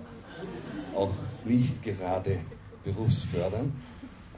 auch 0.95 1.13
nicht 1.45 1.83
gerade 1.83 2.41
berufsfördernd, 2.85 3.73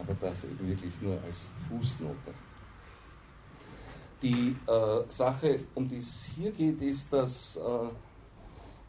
aber 0.00 0.14
das 0.20 0.44
eben 0.44 0.68
wirklich 0.68 0.92
nur 1.00 1.14
als 1.14 1.40
Fußnote. 1.68 2.34
Die 4.22 4.56
äh, 4.66 5.12
Sache, 5.12 5.60
um 5.74 5.88
die 5.88 5.98
es 5.98 6.24
hier 6.34 6.50
geht, 6.50 6.80
ist, 6.80 7.12
dass 7.12 7.56
äh, 7.56 7.60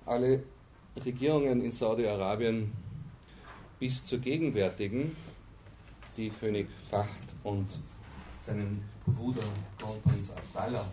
alle 0.05 0.43
Regierungen 1.03 1.61
in 1.61 1.71
Saudi-Arabien 1.71 2.71
bis 3.79 4.05
zur 4.05 4.19
gegenwärtigen, 4.19 5.15
die 6.15 6.29
König 6.29 6.67
Fahd 6.89 7.07
und 7.43 7.67
seinen 8.41 8.83
Bruder 9.05 9.43
Kronprinz 9.77 10.31
Abdallah 10.31 10.85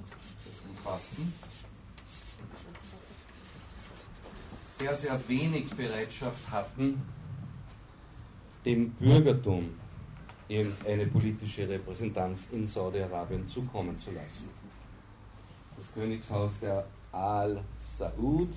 umfassen, 0.69 1.33
sehr, 4.79 4.97
sehr 4.97 5.29
wenig 5.29 5.71
Bereitschaft 5.71 6.51
hatten, 6.51 7.01
dem 8.65 8.91
Bürgertum 8.95 9.71
irgendeine 10.49 11.07
politische 11.07 11.69
Repräsentanz 11.69 12.49
in 12.51 12.67
Saudi-Arabien 12.67 13.47
zukommen 13.47 13.97
zu 13.97 14.11
lassen. 14.11 14.51
Das 15.77 15.93
Königshaus 15.93 16.59
der 16.61 16.87
Al-Saud, 17.13 18.49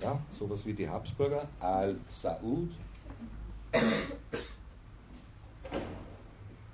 ja, 0.00 0.18
sowas 0.38 0.64
wie 0.64 0.72
die 0.72 0.88
Habsburger, 0.88 1.46
Al-Saud, 1.60 2.70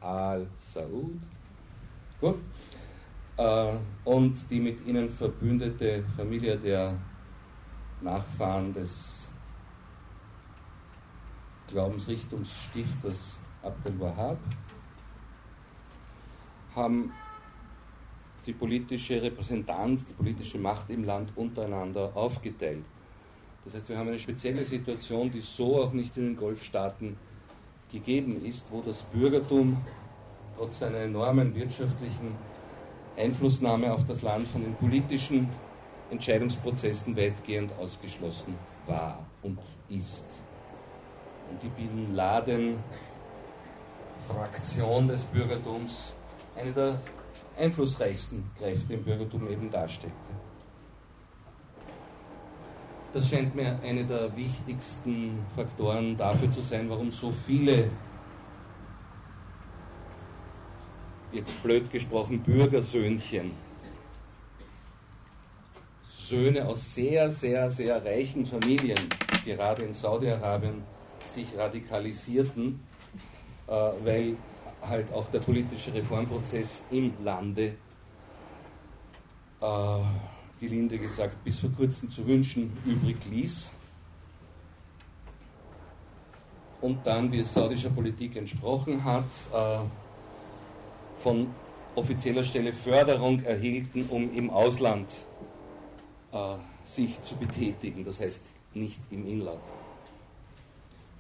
Al-Saud, 0.01 1.21
gut, 2.21 2.39
und 4.05 4.37
die 4.51 4.61
mit 4.61 4.87
ihnen 4.87 5.09
verbündete 5.09 6.05
Familie 6.17 6.59
der 6.59 6.97
Nachfahren 8.03 8.73
des 8.75 9.29
Glaubensrichtungsstifters 11.69 13.39
Abdel 13.63 13.99
Wahab, 14.01 14.39
haben 16.75 17.13
die 18.47 18.53
politische 18.53 19.23
Repräsentanz, 19.23 20.05
die 20.07 20.13
politische 20.13 20.59
Macht 20.59 20.91
im 20.91 21.05
Land 21.05 21.33
untereinander 21.37 22.11
aufgeteilt. 22.15 22.85
Das 23.65 23.75
heißt, 23.75 23.89
wir 23.89 23.99
haben 23.99 24.09
eine 24.09 24.19
spezielle 24.19 24.65
Situation, 24.65 25.31
die 25.31 25.41
so 25.41 25.83
auch 25.83 25.93
nicht 25.93 26.17
in 26.17 26.25
den 26.25 26.37
Golfstaaten 26.37 27.17
gegeben 27.93 28.45
ist, 28.45 28.65
wo 28.71 28.81
das 28.81 29.03
Bürgertum 29.03 29.79
trotz 30.57 30.79
seiner 30.81 30.99
enormen 30.99 31.55
wirtschaftlichen 31.55 32.35
Einflussnahme 33.17 33.93
auf 33.93 34.07
das 34.07 34.23
Land 34.23 34.47
von 34.49 34.63
den 34.63 34.75
politischen 34.75 35.49
Entscheidungsprozessen 36.11 37.17
weitgehend 37.17 37.73
ausgeschlossen 37.79 38.57
war 38.87 39.25
und 39.43 39.59
ist 39.89 40.29
die 41.63 41.69
Bin 41.69 42.15
Laden-Fraktion 42.15 45.09
des 45.09 45.25
Bürgertums 45.25 46.15
eine 46.57 46.73
der 46.73 46.99
einflussreichsten 47.59 48.49
Kräfte 48.59 48.95
im 48.95 49.03
Bürgertum 49.03 49.51
eben 49.51 49.71
darstellte. 49.71 50.15
Das 53.13 53.29
scheint 53.29 53.55
mir 53.57 53.77
eine 53.83 54.05
der 54.05 54.37
wichtigsten 54.37 55.41
Faktoren 55.57 56.17
dafür 56.17 56.49
zu 56.53 56.61
sein, 56.61 56.89
warum 56.89 57.11
so 57.11 57.33
viele, 57.33 57.91
jetzt 61.33 61.63
blöd 61.63 61.91
gesprochen, 61.91 62.41
Bürgersöhnchen, 62.41 63.53
Söhne 66.13 66.67
aus 66.67 66.95
sehr, 66.95 67.31
sehr, 67.31 67.71
sehr 67.71 68.05
reichen 68.05 68.47
Familien, 68.47 68.99
gerade 69.45 69.83
in 69.83 69.93
Saudi-Arabien, 69.93 70.83
sich 71.29 71.47
radikalisierten, 71.57 72.81
äh, 73.67 73.73
weil 73.73 74.37
halt 74.83 75.13
auch 75.13 75.29
der 75.31 75.41
politische 75.41 75.93
Reformprozess 75.93 76.83
im 76.91 77.13
Lande, 77.25 77.75
äh, 79.61 79.99
gelinde 80.61 80.99
gesagt, 80.99 81.43
bis 81.45 81.59
vor 81.59 81.71
kurzem 81.71 82.11
zu 82.11 82.27
wünschen 82.27 82.77
übrig 82.85 83.17
ließ. 83.29 83.71
Und 86.81 87.07
dann, 87.07 87.31
wie 87.31 87.41
es 87.41 87.53
saudischer 87.53 87.91
Politik 87.91 88.37
entsprochen 88.37 89.05
hat, 89.05 89.25
äh, 89.53 89.81
von 91.23 91.49
offizieller 91.95 92.45
Stelle 92.45 92.73
Förderung 92.73 93.43
erhielten, 93.43 94.07
um 94.09 94.33
im 94.35 94.51
Ausland 94.51 95.11
äh, 96.33 96.55
sich 96.87 97.23
zu 97.23 97.37
betätigen, 97.37 98.05
das 98.05 98.21
heißt 98.21 98.43
nicht 98.75 99.01
im 99.11 99.27
Inland. 99.27 99.61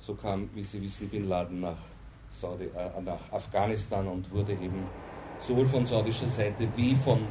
So 0.00 0.14
kam, 0.14 0.48
wie 0.54 0.64
Sie 0.64 0.80
wissen, 0.82 1.08
Bin 1.08 1.28
Laden 1.28 1.60
nach, 1.60 1.76
Saudi, 2.32 2.64
äh, 2.64 3.00
nach 3.02 3.32
Afghanistan 3.32 4.06
und 4.06 4.30
wurde 4.32 4.52
eben 4.52 4.84
sowohl 5.46 5.66
von 5.66 5.86
saudischer 5.86 6.28
Seite 6.28 6.68
wie 6.76 6.94
von 6.94 7.26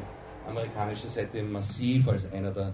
amerikanischer 0.48 1.08
Seite 1.08 1.44
massiv 1.44 2.08
als 2.08 2.32
einer 2.32 2.52
der 2.52 2.74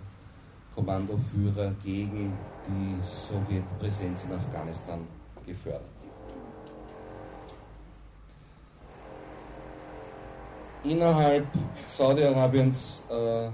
Kommandoführer 0.74 1.74
gegen 1.84 2.34
die 2.68 2.96
Sowjetpräsenz 3.06 4.26
in 4.26 4.34
Afghanistan 4.34 5.00
gefördert. 5.46 5.95
Innerhalb 10.88 11.48
Saudi-Arabiens 11.88 13.06
äh, 13.10 13.50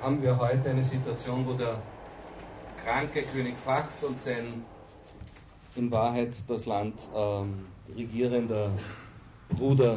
haben 0.00 0.22
wir 0.22 0.38
heute 0.38 0.70
eine 0.70 0.84
Situation, 0.84 1.44
wo 1.44 1.54
der 1.54 1.82
kranke 2.84 3.22
König 3.22 3.58
Fahd 3.58 3.86
und 4.02 4.22
sein 4.22 4.64
in 5.74 5.90
Wahrheit 5.90 6.32
das 6.46 6.66
Land 6.66 6.94
ähm, 7.12 7.66
regierender 7.96 8.70
Bruder, 9.48 9.96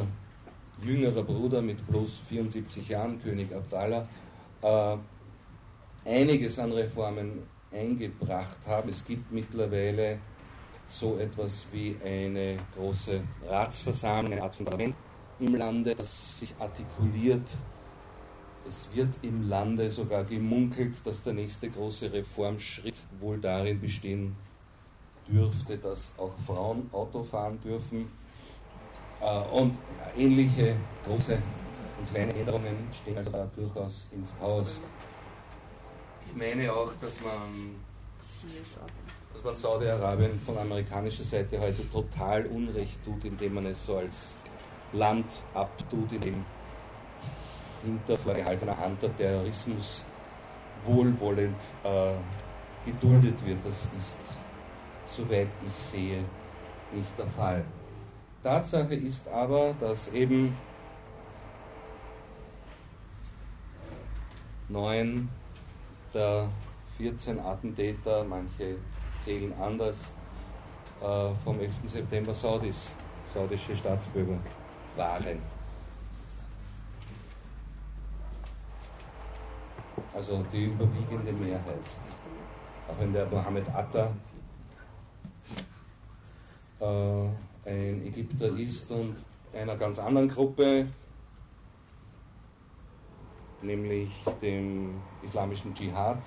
jüngerer 0.82 1.22
Bruder 1.22 1.62
mit 1.62 1.86
bloß 1.86 2.22
74 2.28 2.88
Jahren, 2.88 3.22
König 3.22 3.54
Abdallah, 3.54 4.08
äh, 4.62 4.96
einiges 6.04 6.58
an 6.58 6.72
Reformen 6.72 7.44
eingebracht 7.72 8.58
haben. 8.66 8.88
Es 8.88 9.04
gibt 9.04 9.30
mittlerweile 9.30 10.18
so 10.88 11.18
etwas 11.18 11.66
wie 11.70 11.94
eine 12.04 12.58
große 12.76 13.20
Ratsversammlung, 13.48 14.32
eine 14.32 14.42
Art 14.42 14.56
von 14.56 14.64
Parlament 14.64 14.96
im 15.40 15.54
Lande, 15.54 15.94
das 15.94 16.40
sich 16.40 16.54
artikuliert. 16.58 17.46
Es 18.66 18.88
wird 18.94 19.14
im 19.22 19.48
Lande 19.48 19.90
sogar 19.90 20.24
gemunkelt, 20.24 20.94
dass 21.04 21.22
der 21.22 21.34
nächste 21.34 21.68
große 21.68 22.12
Reformschritt 22.12 22.94
wohl 23.20 23.38
darin 23.38 23.80
bestehen 23.80 24.34
dürfte, 25.28 25.76
dass 25.78 26.12
auch 26.16 26.32
Frauen 26.46 26.88
Auto 26.92 27.22
fahren 27.22 27.58
dürfen. 27.62 28.10
Äh, 29.20 29.40
und 29.52 29.76
ähnliche 30.16 30.76
große 31.04 31.38
und 31.98 32.10
kleine 32.10 32.34
Änderungen 32.34 32.88
stehen 32.92 33.18
also 33.18 33.30
da 33.30 33.48
durchaus 33.54 34.06
ins 34.12 34.28
Haus. 34.40 34.68
Ich 36.26 36.36
meine 36.36 36.72
auch, 36.72 36.92
dass 37.00 37.20
man, 37.20 37.76
dass 39.32 39.44
man 39.44 39.54
Saudi-Arabien 39.54 40.40
von 40.44 40.58
amerikanischer 40.58 41.24
Seite 41.24 41.60
heute 41.60 41.88
total 41.90 42.46
Unrecht 42.46 43.04
tut, 43.04 43.24
indem 43.24 43.54
man 43.54 43.66
es 43.66 43.84
so 43.86 43.98
als 43.98 44.34
Land 44.94 45.26
abtut, 45.52 46.12
in 46.12 46.20
dem 46.20 46.44
hinter 47.84 48.16
vorgehaltener 48.16 48.76
Hand 48.76 49.02
der 49.02 49.16
Terrorismus 49.16 50.02
wohlwollend 50.84 51.60
äh, 51.82 52.12
geduldet 52.86 53.44
wird. 53.44 53.58
Das 53.64 53.74
ist, 53.74 54.18
soweit 55.08 55.48
ich 55.66 55.76
sehe, 55.92 56.24
nicht 56.92 57.18
der 57.18 57.26
Fall. 57.26 57.64
Tatsache 58.42 58.94
ist 58.94 59.26
aber, 59.28 59.74
dass 59.80 60.12
eben 60.12 60.56
neun 64.68 65.28
der 66.12 66.48
14 66.98 67.40
Attentäter, 67.40 68.24
manche 68.24 68.76
zählen 69.24 69.52
anders, 69.60 69.96
äh, 71.00 71.30
vom 71.42 71.58
11. 71.58 71.72
September 71.86 72.34
Saudis, 72.34 72.90
saudische 73.32 73.76
Staatsbürger 73.76 74.38
waren. 74.96 75.42
Also 80.14 80.44
die 80.52 80.66
überwiegende 80.66 81.32
Mehrheit. 81.32 81.84
Auch 82.88 82.98
wenn 83.00 83.12
der 83.12 83.26
Mohammed 83.26 83.68
Atta 83.74 84.12
äh, 86.80 87.28
ein 87.66 88.06
Ägypter 88.06 88.46
ist 88.56 88.90
und 88.90 89.16
einer 89.52 89.76
ganz 89.76 89.98
anderen 89.98 90.28
Gruppe, 90.28 90.86
nämlich 93.62 94.10
dem 94.42 95.00
islamischen 95.22 95.74
Dschihad, 95.74 96.18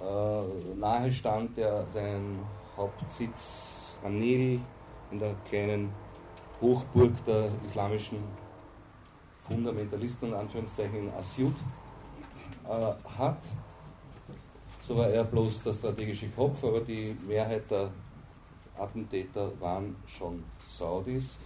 äh, 0.00 0.74
nahe 0.78 1.12
stand, 1.12 1.56
der 1.56 1.84
seinen 1.92 2.40
Hauptsitz 2.76 3.98
am 4.02 4.18
Nil 4.18 4.60
in 5.10 5.18
der 5.18 5.34
kleinen 5.48 5.92
Hochburg 6.60 7.12
der 7.26 7.50
islamischen 7.66 8.18
Fundamentalisten, 9.46 10.28
in 10.28 10.34
Anführungszeichen 10.34 10.98
in 10.98 11.10
Asyut, 11.10 11.54
äh, 12.68 13.18
hat. 13.18 13.38
So 14.86 14.96
war 14.96 15.08
er 15.08 15.24
bloß 15.24 15.62
der 15.62 15.74
strategische 15.74 16.28
Kopf, 16.30 16.62
aber 16.64 16.80
die 16.80 17.16
Mehrheit 17.26 17.70
der 17.70 17.90
Attentäter 18.76 19.50
waren 19.60 19.96
schon 20.06 20.42
Saudis. 20.78 21.36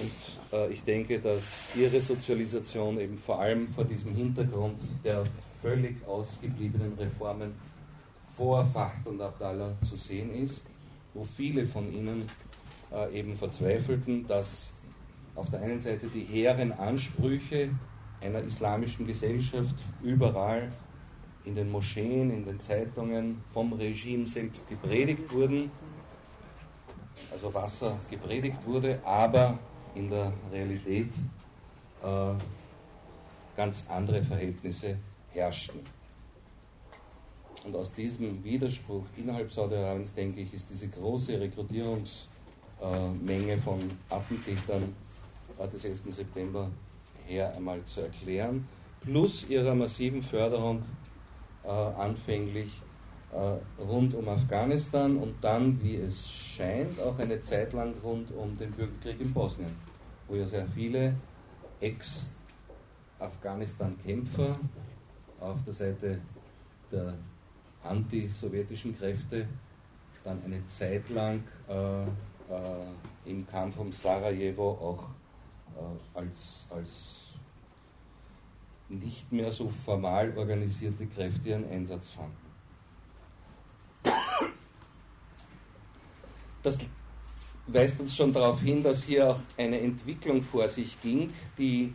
Und 0.00 0.58
äh, 0.58 0.72
ich 0.72 0.82
denke, 0.84 1.20
dass 1.20 1.74
ihre 1.74 2.00
Sozialisation 2.00 3.00
eben 3.00 3.16
vor 3.16 3.40
allem 3.40 3.68
vor 3.68 3.84
diesem 3.84 4.14
Hintergrund 4.14 4.78
der 5.04 5.24
völlig 5.62 6.06
ausgebliebenen 6.06 6.94
Reformen 6.98 7.54
vor 8.36 8.64
Facht 8.66 9.06
und 9.06 9.20
Abdallah 9.20 9.72
zu 9.88 9.96
sehen 9.96 10.34
ist, 10.34 10.60
wo 11.14 11.24
viele 11.24 11.66
von 11.66 11.90
ihnen 11.92 12.28
äh, 12.92 13.18
eben 13.18 13.36
verzweifelten, 13.36 14.26
dass 14.26 14.72
auf 15.34 15.50
der 15.50 15.60
einen 15.60 15.82
Seite 15.82 16.06
die 16.08 16.24
hehren 16.24 16.72
Ansprüche 16.72 17.70
einer 18.20 18.40
islamischen 18.40 19.06
Gesellschaft 19.06 19.74
überall 20.02 20.70
in 21.44 21.54
den 21.54 21.70
Moscheen, 21.70 22.30
in 22.30 22.44
den 22.44 22.60
Zeitungen 22.60 23.42
vom 23.52 23.72
Regime 23.74 24.26
selbst 24.26 24.68
gepredigt 24.68 25.32
wurden, 25.32 25.70
also 27.30 27.52
Wasser 27.54 27.98
gepredigt 28.10 28.58
wurde, 28.66 29.00
aber 29.04 29.58
in 29.94 30.10
der 30.10 30.32
Realität 30.50 31.10
äh, 32.02 32.32
ganz 33.56 33.84
andere 33.88 34.22
Verhältnisse 34.22 34.98
herrschten. 35.30 35.80
Und 37.64 37.74
aus 37.74 37.92
diesem 37.92 38.42
Widerspruch 38.44 39.04
innerhalb 39.16 39.50
Saudi-Arabiens, 39.52 40.14
denke 40.14 40.40
ich, 40.40 40.54
ist 40.54 40.68
diese 40.70 40.88
große 40.88 41.40
Rekrutierungsmenge 41.40 42.35
äh, 42.80 43.56
von 43.58 43.80
Attentätern 44.08 44.94
des 45.72 45.84
11. 45.84 45.98
September 46.10 46.68
her 47.26 47.54
einmal 47.56 47.82
zu 47.84 48.00
erklären, 48.02 48.68
plus 49.00 49.48
ihrer 49.48 49.74
massiven 49.74 50.22
Förderung 50.22 50.82
äh, 51.64 51.68
anfänglich 51.68 52.70
äh, 53.32 53.54
rund 53.82 54.14
um 54.14 54.28
Afghanistan 54.28 55.16
und 55.16 55.42
dann, 55.42 55.82
wie 55.82 55.96
es 55.96 56.30
scheint, 56.30 57.00
auch 57.00 57.18
eine 57.18 57.42
Zeit 57.42 57.72
lang 57.72 57.92
rund 58.02 58.30
um 58.32 58.56
den 58.56 58.70
Bürgerkrieg 58.72 59.20
in 59.20 59.32
Bosnien, 59.32 59.74
wo 60.28 60.36
ja 60.36 60.46
sehr 60.46 60.68
viele 60.74 61.16
Ex-Afghanistan-Kämpfer 61.80 64.58
auf 65.40 65.58
der 65.66 65.74
Seite 65.74 66.20
der 66.90 67.12
anti-sowjetischen 67.82 68.98
Kräfte 68.98 69.46
dann 70.24 70.42
eine 70.44 70.66
Zeit 70.66 71.08
lang 71.10 71.44
äh, 71.68 72.06
äh, 72.50 73.30
im 73.30 73.46
Kampf 73.46 73.78
um 73.78 73.92
Sarajevo 73.92 74.70
auch 74.70 75.04
äh, 75.76 76.18
als, 76.18 76.66
als 76.70 77.26
nicht 78.88 79.30
mehr 79.32 79.50
so 79.50 79.68
formal 79.68 80.32
organisierte 80.36 81.06
Kräfte 81.06 81.48
ihren 81.48 81.68
Einsatz 81.70 82.10
fanden. 82.10 82.46
Das 86.62 86.78
weist 87.66 88.00
uns 88.00 88.16
schon 88.16 88.32
darauf 88.32 88.60
hin, 88.60 88.82
dass 88.82 89.04
hier 89.04 89.30
auch 89.30 89.40
eine 89.56 89.80
Entwicklung 89.80 90.42
vor 90.42 90.68
sich 90.68 91.00
ging, 91.00 91.32
die 91.58 91.92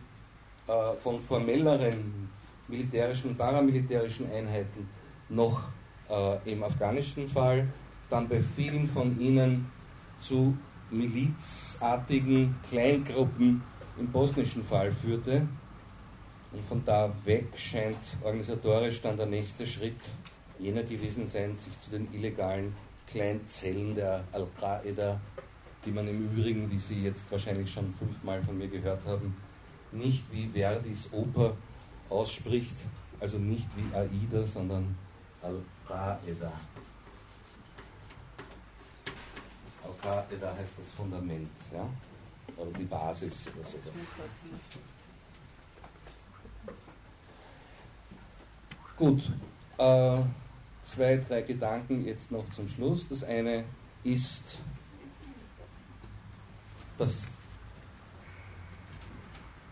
äh, 0.67 0.93
von 1.01 1.21
formelleren 1.21 2.29
militärischen 2.67 3.31
und 3.31 3.37
paramilitärischen 3.37 4.31
Einheiten 4.31 4.87
noch 5.29 5.63
äh, 6.09 6.51
im 6.51 6.63
afghanischen 6.63 7.29
Fall, 7.29 7.67
dann 8.09 8.27
bei 8.27 8.41
vielen 8.55 8.87
von 8.87 9.19
ihnen 9.19 9.71
zu 10.21 10.57
milizartigen 10.89 12.55
Kleingruppen 12.69 13.61
im 13.97 14.07
bosnischen 14.11 14.63
Fall 14.63 14.91
führte. 14.91 15.47
Und 16.51 16.63
von 16.67 16.83
da 16.85 17.11
weg 17.23 17.47
scheint 17.55 17.97
organisatorisch 18.23 19.01
dann 19.01 19.17
der 19.17 19.25
nächste 19.25 19.65
Schritt 19.65 19.99
jener 20.59 20.83
gewesen 20.83 21.29
sein, 21.29 21.57
sich 21.57 21.79
zu 21.81 21.91
den 21.91 22.13
illegalen 22.13 22.75
Kleinzellen 23.07 23.95
der 23.95 24.23
Al-Qaida, 24.31 25.19
die 25.85 25.91
man 25.91 26.07
im 26.07 26.25
Übrigen, 26.25 26.69
wie 26.69 26.79
Sie 26.79 27.03
jetzt 27.03 27.21
wahrscheinlich 27.29 27.71
schon 27.71 27.93
fünfmal 27.97 28.43
von 28.43 28.57
mir 28.57 28.67
gehört 28.67 29.05
haben, 29.05 29.35
nicht 29.91 30.23
wie 30.31 30.47
Verdis 30.47 31.09
Oper 31.11 31.55
ausspricht, 32.09 32.75
also 33.19 33.37
nicht 33.37 33.67
wie 33.75 33.95
Aida, 33.95 34.45
sondern 34.45 34.95
Al-Qaida. 35.41 36.51
Al-Qaida 40.03 40.55
heißt 40.55 40.73
das 40.77 40.89
Fundament, 40.95 41.49
ja? 41.73 41.87
oder 42.57 42.71
die 42.77 42.85
Basis 42.85 43.47
oder 43.57 43.67
sowas. 43.69 43.93
Gut, 48.97 49.23
äh, 49.77 50.21
zwei, 50.85 51.17
drei 51.27 51.41
Gedanken 51.41 52.05
jetzt 52.05 52.31
noch 52.31 52.47
zum 52.51 52.67
Schluss. 52.69 53.07
Das 53.09 53.23
eine 53.23 53.63
ist, 54.03 54.59
dass 56.97 57.27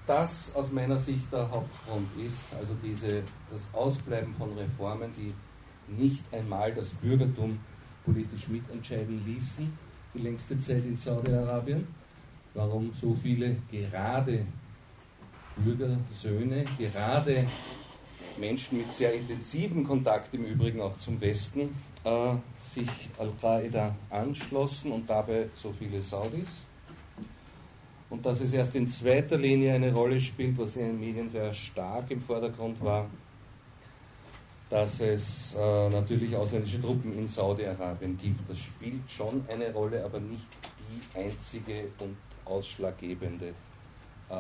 das 0.08 0.56
aus 0.56 0.72
meiner 0.72 0.98
Sicht 0.98 1.32
der 1.32 1.50
Hauptgrund 1.52 2.08
ist, 2.26 2.40
also 2.60 2.74
diese, 2.84 3.22
das 3.52 3.62
Ausbleiben 3.74 4.34
von 4.36 4.58
Reformen, 4.58 5.14
die 5.16 5.34
nicht 6.02 6.24
einmal 6.34 6.74
das 6.74 6.90
Bürgertum 6.90 7.60
politisch 8.04 8.48
mitentscheiden 8.48 9.24
ließen, 9.26 9.72
die 10.14 10.20
längste 10.20 10.60
Zeit 10.62 10.84
in 10.86 10.98
Saudi-Arabien, 10.98 11.88
warum 12.54 12.92
so 13.00 13.16
viele 13.22 13.58
gerade 13.72 14.46
Bürgersöhne, 15.56 16.66
gerade 16.78 17.48
Menschen 18.38 18.80
mit 18.80 18.92
sehr 18.94 19.14
intensivem 19.14 19.86
Kontakt 19.86 20.34
im 20.34 20.46
Übrigen 20.46 20.82
auch 20.82 20.98
zum 20.98 21.20
Westen 21.20 21.76
äh, 22.04 22.34
sich 22.64 22.90
Al-Qaida 23.18 23.96
anschlossen 24.10 24.92
und 24.92 25.10
dabei 25.10 25.50
so 25.56 25.74
viele 25.78 26.02
Saudis. 26.02 26.48
Und 28.10 28.26
dass 28.26 28.42
es 28.42 28.54
erst 28.54 28.76
in 28.76 28.90
zweiter 28.90 29.38
Linie 29.38 29.74
eine 29.74 29.94
Rolle 29.94 30.20
spielt, 30.20 30.58
was 30.58 30.76
in 30.76 30.88
den 30.88 31.00
Medien 31.00 31.30
sehr 31.30 31.54
stark 31.54 32.10
im 32.10 32.22
Vordergrund 32.22 32.82
war, 32.84 33.08
dass 34.70 35.00
es 35.00 35.56
äh, 35.56 35.90
natürlich 35.90 36.36
ausländische 36.36 36.82
Truppen 36.82 37.18
in 37.18 37.28
Saudi-Arabien 37.28 38.18
gibt. 38.18 38.50
Das 38.50 38.60
spielt 38.60 39.10
schon 39.10 39.44
eine 39.48 39.74
Rolle, 39.74 40.04
aber 40.06 40.20
nicht 40.20 40.48
die 40.92 41.20
einzige 41.20 41.88
und 41.98 42.16
ausschlaggebende, 42.46 43.48
äh, 44.30 44.36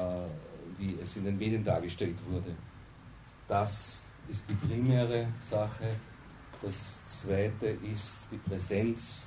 wie 0.78 0.98
es 1.02 1.18
in 1.18 1.26
den 1.26 1.38
Medien 1.38 1.64
dargestellt 1.64 2.16
wurde. 2.30 2.56
Das 3.48 3.98
ist 4.30 4.48
die 4.48 4.54
primäre 4.54 5.28
Sache. 5.50 5.96
Das 6.62 7.22
zweite 7.22 7.68
ist 7.92 8.14
die 8.32 8.38
Präsenz 8.38 9.24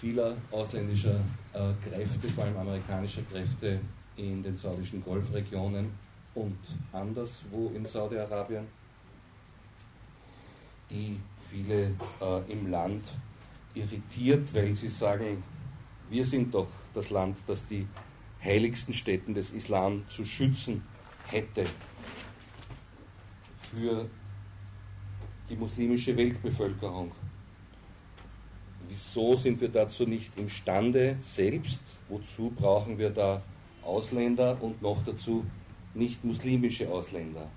vieler 0.00 0.34
ausländischer 0.50 1.20
äh, 1.52 1.72
Kräfte, 1.88 2.28
vor 2.30 2.44
allem 2.44 2.56
amerikanischer 2.56 3.22
Kräfte 3.30 3.78
in 4.16 4.42
den 4.42 4.56
saudischen 4.56 5.04
Golfregionen 5.04 5.90
und 6.34 6.58
anderswo 6.92 7.70
in 7.74 7.84
Saudi-Arabien, 7.84 8.66
die 10.92 11.18
viele 11.50 11.94
äh, 12.20 12.52
im 12.52 12.70
Land 12.70 13.04
irritiert, 13.74 14.54
weil 14.54 14.74
sie 14.74 14.88
sagen, 14.88 15.42
wir 16.10 16.24
sind 16.24 16.54
doch 16.54 16.68
das 16.94 17.10
Land, 17.10 17.38
das 17.46 17.66
die 17.66 17.86
heiligsten 18.44 18.94
Stätten 18.94 19.34
des 19.34 19.50
Islam 19.52 20.04
zu 20.08 20.24
schützen 20.24 20.82
hätte 21.26 21.64
für 23.70 24.08
die 25.48 25.56
muslimische 25.56 26.16
Weltbevölkerung. 26.16 27.12
Wieso 28.88 29.36
sind 29.36 29.60
wir 29.60 29.68
dazu 29.68 30.04
nicht 30.04 30.36
imstande 30.36 31.16
selbst? 31.22 31.80
Wozu 32.08 32.50
brauchen 32.50 32.98
wir 32.98 33.10
da 33.10 33.42
Ausländer 33.82 34.58
und 34.60 34.82
noch 34.82 35.02
dazu 35.04 35.46
nicht 35.94 36.22
muslimische 36.24 36.90
Ausländer? 36.90 37.48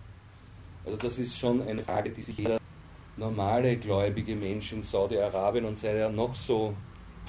Also 0.85 0.97
das 0.97 1.17
ist 1.17 1.37
schon 1.37 1.61
eine 1.67 1.83
Frage, 1.83 2.11
die 2.11 2.21
sich 2.21 2.37
jeder 2.37 2.59
normale 3.17 3.77
gläubige 3.77 4.35
Mensch 4.35 4.73
in 4.73 4.83
Saudi-Arabien 4.83 5.65
und 5.65 5.79
sei 5.79 5.97
er 5.97 6.09
noch 6.09 6.35
so 6.35 6.73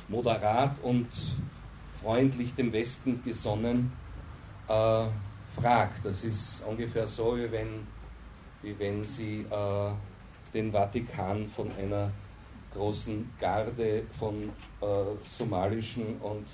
moderat 0.09 0.77
und 0.83 1.09
freundlich 2.03 2.55
dem 2.55 2.73
Westen 2.73 3.23
gesonnen 3.25 3.93
äh, 4.69 5.05
fragt. 5.61 6.05
Das 6.05 6.25
ist 6.25 6.65
ungefähr 6.67 7.07
so, 7.07 7.37
wie 7.37 7.51
wenn, 7.51 7.87
wie 8.63 8.79
wenn 8.79 9.05
Sie 9.05 9.47
äh, 9.51 9.91
den 10.53 10.73
Vatikan 10.73 11.49
von 11.49 11.71
einer 11.79 12.11
großen 12.75 13.31
Garde 13.41 14.03
von 14.19 14.51
äh, 14.81 14.87
somalischen 15.39 16.17
und 16.21 16.47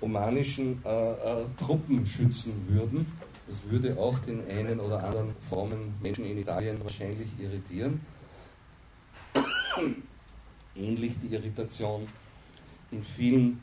omanischen 0.00 0.82
äh, 0.84 1.12
äh, 1.12 1.44
Truppen 1.58 2.06
schützen 2.06 2.66
würden. 2.68 3.06
Das 3.46 3.58
würde 3.70 3.98
auch 3.98 4.18
den 4.20 4.42
einen 4.50 4.78
oder 4.80 5.02
anderen 5.02 5.34
frommen 5.48 5.94
Menschen 6.00 6.26
in 6.26 6.38
Italien 6.38 6.78
wahrscheinlich 6.82 7.28
irritieren. 7.38 8.00
Ähnlich 10.74 11.12
die 11.22 11.34
Irritation 11.34 12.08
in 12.90 13.02
vielen 13.02 13.62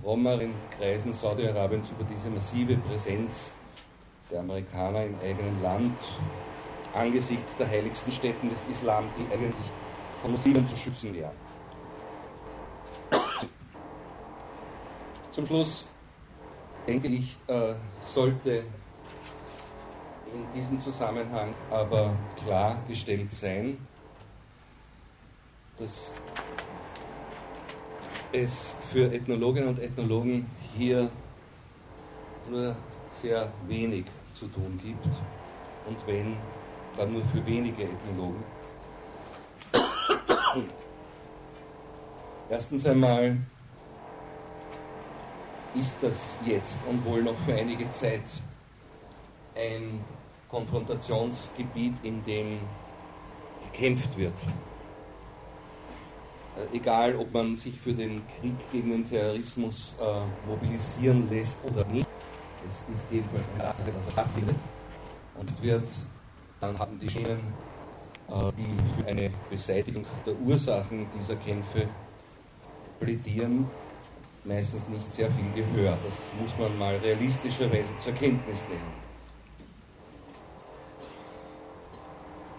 frommeren 0.00 0.52
Kreisen 0.76 1.12
Saudi-Arabiens 1.14 1.88
über 1.90 2.04
diese 2.04 2.30
massive 2.30 2.76
Präsenz 2.76 3.50
der 4.30 4.40
Amerikaner 4.40 5.04
im 5.04 5.14
eigenen 5.20 5.62
Land 5.62 5.98
angesichts 6.94 7.56
der 7.58 7.68
heiligsten 7.68 8.12
Städten 8.12 8.48
des 8.48 8.58
Islam, 8.70 9.08
die 9.18 9.32
eigentlich 9.32 9.54
von 10.22 10.32
Muslimen 10.32 10.68
zu 10.68 10.76
schützen 10.76 11.14
wären. 11.14 11.32
Zum 15.32 15.46
Schluss 15.46 15.84
denke 16.86 17.08
ich, 17.08 17.36
äh, 17.48 17.74
sollte 18.00 18.64
in 20.32 20.46
diesem 20.54 20.80
Zusammenhang 20.80 21.52
aber 21.70 22.14
klargestellt 22.44 23.32
sein, 23.32 23.78
dass 25.78 26.12
es 28.32 28.72
für 28.92 29.12
Ethnologinnen 29.12 29.68
und 29.68 29.80
Ethnologen 29.80 30.50
hier 30.76 31.10
nur 32.50 32.76
sehr 33.20 33.52
wenig 33.66 34.04
zu 34.34 34.46
tun 34.48 34.80
gibt 34.82 35.06
und 35.86 35.96
wenn, 36.06 36.36
dann 36.96 37.12
nur 37.12 37.24
für 37.26 37.44
wenige 37.46 37.84
Ethnologen. 37.84 38.42
Erstens 42.50 42.86
einmal 42.86 43.36
ist 45.74 45.96
das 46.00 46.36
jetzt 46.44 46.78
und 46.88 47.04
wohl 47.04 47.22
noch 47.22 47.36
für 47.46 47.54
einige 47.54 47.90
Zeit 47.92 48.22
ein 49.56 50.04
Konfrontationsgebiet, 50.48 51.94
in 52.02 52.24
dem 52.24 52.58
gekämpft 53.72 54.16
wird. 54.16 54.34
Äh, 56.56 56.76
egal, 56.76 57.16
ob 57.16 57.32
man 57.32 57.56
sich 57.56 57.74
für 57.80 57.92
den 57.92 58.22
Krieg 58.40 58.54
gegen 58.70 58.90
den 58.90 59.08
Terrorismus 59.08 59.94
äh, 60.00 60.48
mobilisieren 60.48 61.28
lässt 61.28 61.58
oder 61.64 61.84
nicht. 61.86 62.06
Es 62.68 62.76
ist 62.94 63.04
jedenfalls 63.10 63.44
eine 63.54 63.64
Tatsache, 63.64 63.92
dass 63.92 64.06
er 64.06 64.12
stattfindet 64.12 64.56
und 65.36 65.62
wird, 65.62 65.88
dann 66.60 66.78
haben 66.78 66.98
die 67.00 67.08
Schienen, 67.08 67.40
äh, 68.28 68.52
die 68.56 69.02
für 69.02 69.08
eine 69.08 69.30
Beseitigung 69.50 70.06
der 70.24 70.34
Ursachen 70.40 71.06
dieser 71.18 71.36
Kämpfe 71.36 71.88
plädieren, 73.00 73.68
meistens 74.44 74.88
nicht 74.88 75.12
sehr 75.12 75.30
viel 75.32 75.50
Gehör. 75.54 75.98
Das 76.04 76.16
muss 76.40 76.56
man 76.58 76.78
mal 76.78 76.96
realistischerweise 76.98 77.98
zur 77.98 78.12
Kenntnis 78.12 78.60
nehmen. 78.68 79.04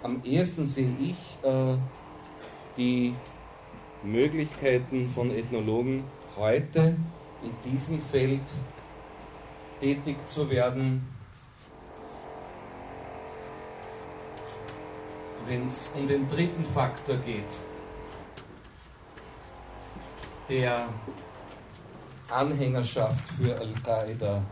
Am 0.04 0.22
ehesten 0.24 0.68
sehe 0.68 0.94
ich 1.00 1.18
äh, 1.44 1.78
die 2.78 3.16
Möglichkeiten 4.06 5.12
von 5.14 5.32
Ethnologen 5.32 6.04
heute 6.38 6.96
in 7.42 7.72
diesem 7.72 8.02
Feld 8.02 8.42
tätig 9.80 10.16
zu 10.28 10.50
werden, 10.50 11.08
wenn 15.48 15.68
es 15.68 15.92
um 15.96 16.08
den 16.08 16.28
dritten 16.30 16.66
Faktor 16.66 17.18
geht, 17.18 17.44
der 20.50 20.90
Anhängerschaft 22.30 23.30
für 23.38 23.56
Al-Qaida 23.58 24.44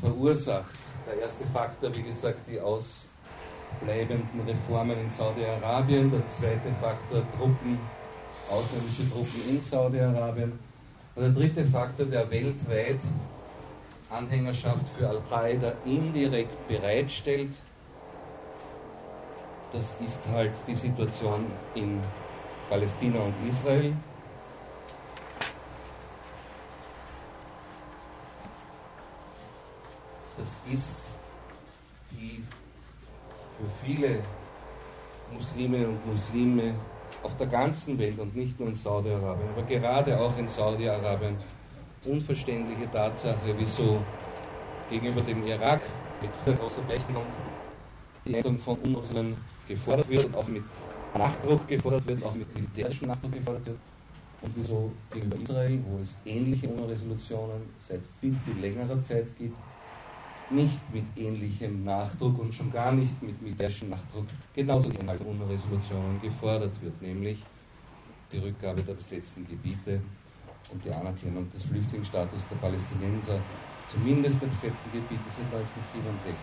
verursacht. 0.00 0.74
Der 1.06 1.22
erste 1.22 1.46
Faktor, 1.46 1.94
wie 1.94 2.02
gesagt, 2.02 2.38
die 2.46 2.60
ausbleibenden 2.60 4.40
Reformen 4.46 4.98
in 4.98 5.10
Saudi-Arabien. 5.10 6.10
Der 6.10 6.26
zweite 6.28 6.70
Faktor, 6.80 7.22
Truppen 7.36 7.78
ausländische 8.50 9.10
Truppen 9.10 9.48
in 9.48 9.62
Saudi-Arabien. 9.62 10.58
Und 11.14 11.22
der 11.22 11.30
dritte 11.30 11.64
Faktor, 11.66 12.06
der 12.06 12.30
weltweit 12.30 13.00
Anhängerschaft 14.10 14.86
für 14.96 15.08
Al-Qaida 15.08 15.72
indirekt 15.84 16.68
bereitstellt, 16.68 17.50
das 19.72 19.84
ist 20.00 20.20
halt 20.32 20.52
die 20.66 20.74
Situation 20.74 21.46
in 21.74 22.00
Palästina 22.70 23.20
und 23.20 23.34
Israel. 23.48 23.94
Das 30.38 30.48
ist 30.72 31.00
die 32.12 32.42
für 33.58 33.84
viele 33.84 34.22
Musliminnen 35.32 35.88
und 35.88 36.06
Muslime 36.06 36.74
auf 37.22 37.36
der 37.36 37.46
ganzen 37.46 37.98
Welt 37.98 38.18
und 38.18 38.34
nicht 38.34 38.58
nur 38.58 38.68
in 38.68 38.74
Saudi-Arabien, 38.74 39.48
aber 39.50 39.62
gerade 39.62 40.18
auch 40.18 40.36
in 40.38 40.48
Saudi-Arabien 40.48 41.36
unverständliche 42.04 42.90
Tatsache, 42.90 43.54
wieso 43.56 44.00
gegenüber 44.88 45.20
dem 45.22 45.46
Irak 45.46 45.80
mit 46.20 46.58
großer 46.58 46.82
Berechnung 46.82 47.24
die 48.24 48.34
Änderung 48.34 48.58
von 48.58 48.78
Unmuslimen 48.78 49.36
gefordert 49.66 50.08
wird 50.08 50.26
und 50.26 50.36
auch 50.36 50.46
mit 50.48 50.62
Nachdruck 51.16 51.66
gefordert 51.66 52.06
wird, 52.06 52.24
auch 52.24 52.34
mit 52.34 52.52
militärischem 52.54 53.08
Nachdruck 53.08 53.32
gefordert 53.32 53.66
wird. 53.66 53.78
Und 54.40 54.52
wieso 54.54 54.92
gegenüber 55.12 55.42
Israel, 55.42 55.80
wo 55.88 55.98
es 56.02 56.16
ähnliche 56.24 56.68
UNO-Resolutionen 56.68 57.62
seit 57.88 58.00
viel, 58.20 58.36
viel 58.44 58.60
längerer 58.60 59.02
Zeit 59.02 59.26
gibt, 59.36 59.56
nicht 60.50 60.94
mit 60.94 61.04
ähnlichem 61.16 61.84
Nachdruck 61.84 62.38
und 62.38 62.54
schon 62.54 62.72
gar 62.72 62.92
nicht 62.92 63.22
mit 63.22 63.40
militärischem 63.42 63.90
Nachdruck 63.90 64.26
genauso 64.54 64.90
die 64.90 64.96
Inhalte 64.96 65.24
UNO-Resolutionen 65.24 66.20
gefordert 66.20 66.72
wird, 66.80 67.00
nämlich 67.02 67.38
die 68.32 68.38
Rückgabe 68.38 68.82
der 68.82 68.94
besetzten 68.94 69.46
Gebiete 69.46 70.00
und 70.70 70.84
die 70.84 70.90
Anerkennung 70.90 71.50
des 71.52 71.62
Flüchtlingsstatus 71.62 72.42
der 72.50 72.56
Palästinenser, 72.56 73.40
zumindest 73.90 74.40
der 74.42 74.48
besetzten 74.48 74.92
Gebiete 74.92 75.24
seit 75.36 75.46
1967. 75.46 76.34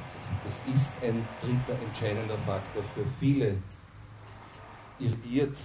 Das 0.43 0.73
ist 0.73 1.03
ein 1.03 1.27
dritter 1.41 1.81
entscheidender 1.81 2.37
Faktor 2.39 2.83
für 2.93 3.05
viele 3.19 3.57
irritiert, 4.99 5.57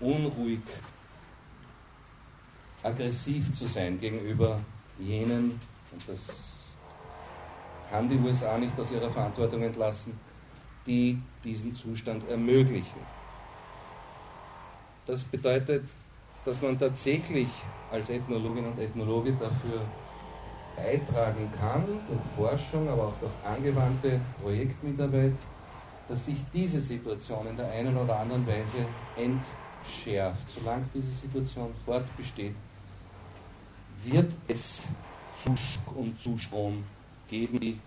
unruhig, 0.00 0.60
aggressiv 2.82 3.54
zu 3.58 3.66
sein 3.66 3.98
gegenüber 3.98 4.60
jenen, 4.98 5.60
und 5.92 6.08
das 6.08 6.55
kann 7.90 8.08
die 8.08 8.18
USA 8.18 8.58
nicht 8.58 8.78
aus 8.78 8.90
ihrer 8.90 9.10
Verantwortung 9.10 9.62
entlassen, 9.62 10.18
die 10.86 11.20
diesen 11.44 11.74
Zustand 11.74 12.28
ermöglichen. 12.30 13.00
Das 15.06 15.22
bedeutet, 15.22 15.84
dass 16.44 16.60
man 16.62 16.78
tatsächlich 16.78 17.48
als 17.90 18.10
Ethnologin 18.10 18.66
und 18.66 18.78
Ethnologe 18.78 19.32
dafür 19.32 19.80
beitragen 20.76 21.50
kann, 21.58 21.84
durch 22.08 22.20
Forschung, 22.36 22.88
aber 22.88 23.08
auch 23.08 23.14
durch 23.20 23.32
angewandte 23.44 24.20
Projektmitarbeit, 24.42 25.32
dass 26.08 26.26
sich 26.26 26.36
diese 26.52 26.80
Situation 26.80 27.46
in 27.46 27.56
der 27.56 27.70
einen 27.70 27.96
oder 27.96 28.18
anderen 28.18 28.46
Weise 28.46 28.86
schärft, 30.02 30.42
solange 30.58 30.84
diese 30.94 31.12
Situation 31.22 31.72
fortbesteht, 31.84 32.54
wird 34.04 34.32
es 34.48 34.82
Zuspruch 35.38 35.96
und 35.96 36.20
Zustrom 36.20 36.84
geben, 37.28 37.60
die 37.60 37.78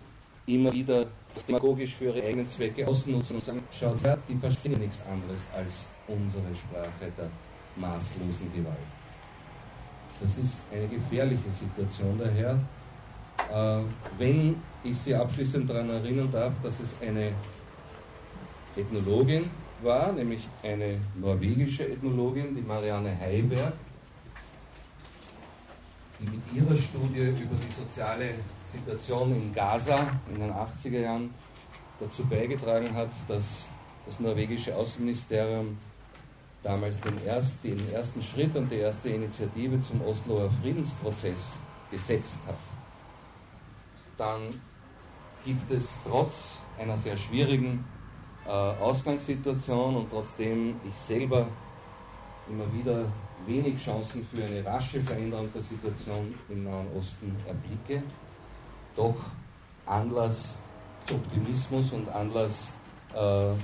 immer 0.46 0.72
wieder 0.72 1.06
demagogisch 1.46 1.94
für 1.94 2.06
ihre 2.06 2.22
eigenen 2.22 2.48
Zwecke 2.48 2.86
ausnutzen 2.86 3.36
und 3.36 3.44
sagen, 3.44 3.62
schaut 3.78 4.02
her, 4.02 4.18
die 4.28 4.36
verstehen 4.36 4.78
nichts 4.80 4.98
anderes 5.06 5.40
als 5.54 5.88
unsere 6.08 6.54
Sprache 6.54 7.12
der 7.16 7.28
maßlosen 7.76 8.52
Gewalt. 8.54 8.76
Das 10.20 10.30
ist 10.36 10.60
eine 10.72 10.88
gefährliche 10.88 11.50
Situation 11.58 12.18
daher. 12.18 12.58
Äh, 13.52 13.84
wenn 14.18 14.56
ich 14.84 14.98
Sie 14.98 15.14
abschließend 15.14 15.70
daran 15.70 15.88
erinnern 15.88 16.30
darf, 16.30 16.52
dass 16.62 16.80
es 16.80 16.94
eine 17.00 17.32
Ethnologin 18.76 19.48
war, 19.82 20.12
nämlich 20.12 20.46
eine 20.62 20.98
norwegische 21.18 21.88
Ethnologin, 21.88 22.54
die 22.54 22.60
Marianne 22.60 23.18
Heiberg, 23.18 23.72
die 26.18 26.24
mit 26.24 26.40
ihrer 26.54 26.76
Studie 26.76 27.20
über 27.20 27.56
die 27.56 27.72
soziale 27.74 28.34
Situation 28.70 29.32
in 29.34 29.54
Gaza 29.54 29.98
in 30.32 30.40
den 30.40 30.52
80er 30.52 31.00
Jahren 31.00 31.34
dazu 31.98 32.24
beigetragen 32.26 32.94
hat, 32.94 33.10
dass 33.28 33.64
das 34.06 34.20
norwegische 34.20 34.74
Außenministerium 34.74 35.76
damals 36.62 37.00
den, 37.00 37.24
erst, 37.24 37.62
den 37.64 37.92
ersten 37.92 38.22
Schritt 38.22 38.54
und 38.56 38.70
die 38.70 38.76
erste 38.76 39.10
Initiative 39.10 39.80
zum 39.82 40.02
Osloer 40.02 40.50
Friedensprozess 40.62 41.52
gesetzt 41.90 42.36
hat, 42.46 42.56
dann 44.18 44.40
gibt 45.44 45.70
es 45.70 45.98
trotz 46.06 46.56
einer 46.78 46.98
sehr 46.98 47.16
schwierigen 47.16 47.84
äh, 48.46 48.50
Ausgangssituation 48.50 49.96
und 49.96 50.10
trotzdem 50.10 50.76
ich 50.84 50.94
selber 51.06 51.46
immer 52.48 52.72
wieder 52.72 53.04
wenig 53.46 53.82
Chancen 53.82 54.26
für 54.32 54.44
eine 54.44 54.64
rasche 54.64 55.00
Veränderung 55.00 55.48
der 55.54 55.62
Situation 55.62 56.34
im 56.48 56.64
Nahen 56.64 56.86
Osten 56.96 57.34
erblicke, 57.46 58.02
doch 58.96 59.16
Anlass 59.86 60.58
zu 61.06 61.14
Optimismus 61.14 61.92
und 61.92 62.08
Anlass 62.08 62.68
äh, 63.12 63.54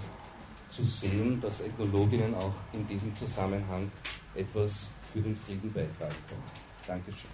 zu 0.71 0.85
sehen, 0.85 1.41
dass 1.41 1.61
Ethnologinnen 1.61 2.35
auch 2.35 2.53
in 2.73 2.87
diesem 2.87 3.15
Zusammenhang 3.15 3.91
etwas 4.35 4.89
für 5.13 5.21
den 5.21 5.37
Frieden 5.37 5.73
beitragen 5.73 6.17
können. 6.29 6.43
Dankeschön. 6.87 7.31